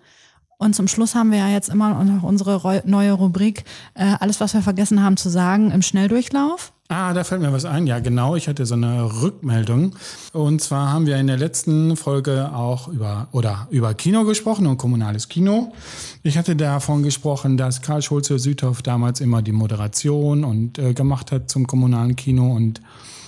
[0.58, 3.64] Und zum Schluss haben wir ja jetzt immer noch unsere neue Rubrik,
[3.94, 6.72] äh, alles, was wir vergessen haben zu sagen, im Schnelldurchlauf.
[6.90, 7.86] Ah, da fällt mir was ein.
[7.86, 8.34] Ja, genau.
[8.34, 9.94] Ich hatte so eine Rückmeldung.
[10.32, 14.78] Und zwar haben wir in der letzten Folge auch über oder über Kino gesprochen und
[14.78, 15.74] kommunales Kino.
[16.22, 21.30] Ich hatte davon gesprochen, dass Karl Schulze Südhoff damals immer die Moderation und äh, gemacht
[21.30, 22.80] hat zum kommunalen Kino und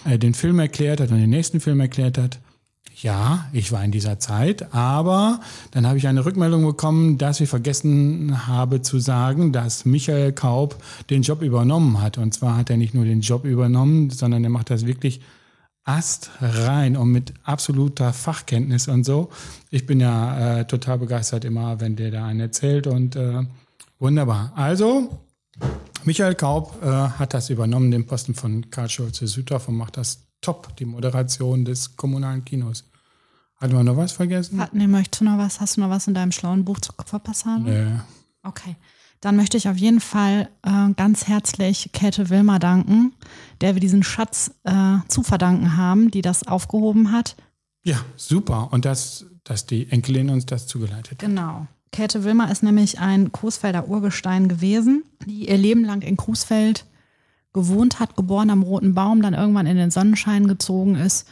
[0.07, 2.39] äh, den Film erklärt hat und den nächsten Film erklärt hat.
[3.03, 5.41] Ja, ich war in dieser Zeit, aber
[5.71, 10.77] dann habe ich eine Rückmeldung bekommen, dass ich vergessen habe zu sagen, dass Michael Kaub
[11.09, 12.19] den Job übernommen hat.
[12.19, 15.23] Und zwar hat er nicht nur den Job übernommen, sondern er macht das wirklich
[15.85, 19.31] astrein und mit absoluter Fachkenntnis und so.
[19.71, 23.45] Ich bin ja äh, total begeistert immer, wenn der da einen erzählt und äh,
[23.99, 24.53] wunderbar.
[24.57, 25.23] Also,
[26.05, 30.77] Michael Kaub äh, hat das übernommen, den Posten von Karl Schulze-Südorf und macht das top,
[30.77, 32.89] die Moderation des kommunalen Kinos.
[33.61, 34.59] Hatten wir noch was vergessen?
[34.59, 35.61] Hat, nee, möchtest du noch was?
[35.61, 37.63] Hast du noch was in deinem schlauen Buch zur Kupferpassage?
[37.63, 38.01] Nee.
[38.43, 38.77] Okay.
[39.21, 43.13] Dann möchte ich auf jeden Fall äh, ganz herzlich Käthe Wilmer danken,
[43.61, 47.37] der wir diesen Schatz äh, zu verdanken haben, die das aufgehoben hat.
[47.85, 48.73] Ja, super.
[48.73, 51.19] Und dass, dass die Enkelin uns das zugeleitet hat.
[51.19, 51.67] Genau.
[51.93, 56.87] Käthe Wilmer ist nämlich ein Coesfelder Urgestein gewesen, die ihr Leben lang in Coesfeld
[57.53, 61.29] gewohnt hat, geboren am Roten Baum, dann irgendwann in den Sonnenschein gezogen ist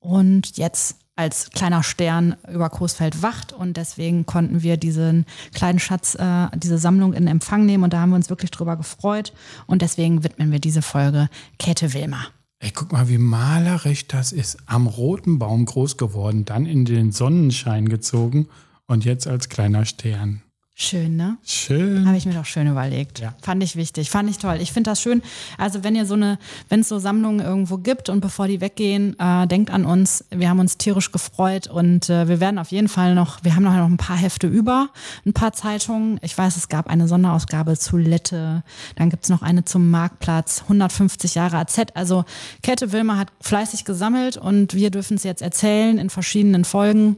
[0.00, 6.14] und jetzt als kleiner Stern über Coesfeld wacht und deswegen konnten wir diesen kleinen Schatz,
[6.14, 9.34] äh, diese Sammlung in Empfang nehmen und da haben wir uns wirklich drüber gefreut
[9.66, 12.26] und deswegen widmen wir diese Folge Käthe Wilmer.
[12.58, 14.58] Ey, guck mal, wie malerisch das ist.
[14.64, 18.48] Am roten Baum groß geworden, dann in den Sonnenschein gezogen
[18.86, 20.42] und jetzt als kleiner Stern.
[20.82, 21.36] Schön, ne?
[21.44, 22.06] Schön.
[22.06, 23.18] Habe ich mir doch schön überlegt.
[23.18, 23.34] Ja.
[23.42, 24.56] Fand ich wichtig, fand ich toll.
[24.62, 25.20] Ich finde das schön.
[25.58, 26.38] Also wenn ihr so eine,
[26.70, 30.24] wenn es so Sammlungen irgendwo gibt und bevor die weggehen, äh, denkt an uns.
[30.30, 33.64] Wir haben uns tierisch gefreut und äh, wir werden auf jeden Fall noch, wir haben
[33.64, 34.88] noch ein paar Hefte über,
[35.26, 36.18] ein paar Zeitungen.
[36.22, 38.62] Ich weiß, es gab eine Sonderausgabe zu Lette,
[38.96, 41.78] dann gibt's noch eine zum Marktplatz, 150 Jahre AZ.
[41.92, 42.24] Also
[42.62, 47.16] Käthe Wilmer hat fleißig gesammelt und wir dürfen es jetzt erzählen in verschiedenen Folgen.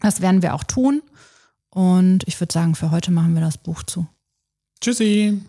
[0.00, 1.02] Das werden wir auch tun.
[1.70, 4.06] Und ich würde sagen, für heute machen wir das Buch zu.
[4.80, 5.40] Tschüssi.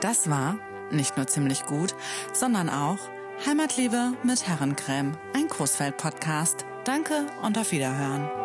[0.00, 0.58] Das war
[0.90, 1.94] nicht nur ziemlich gut,
[2.32, 2.98] sondern auch
[3.46, 6.64] Heimatliebe mit Herrencreme, ein Großfeld-Podcast.
[6.84, 8.41] Danke und auf Wiederhören.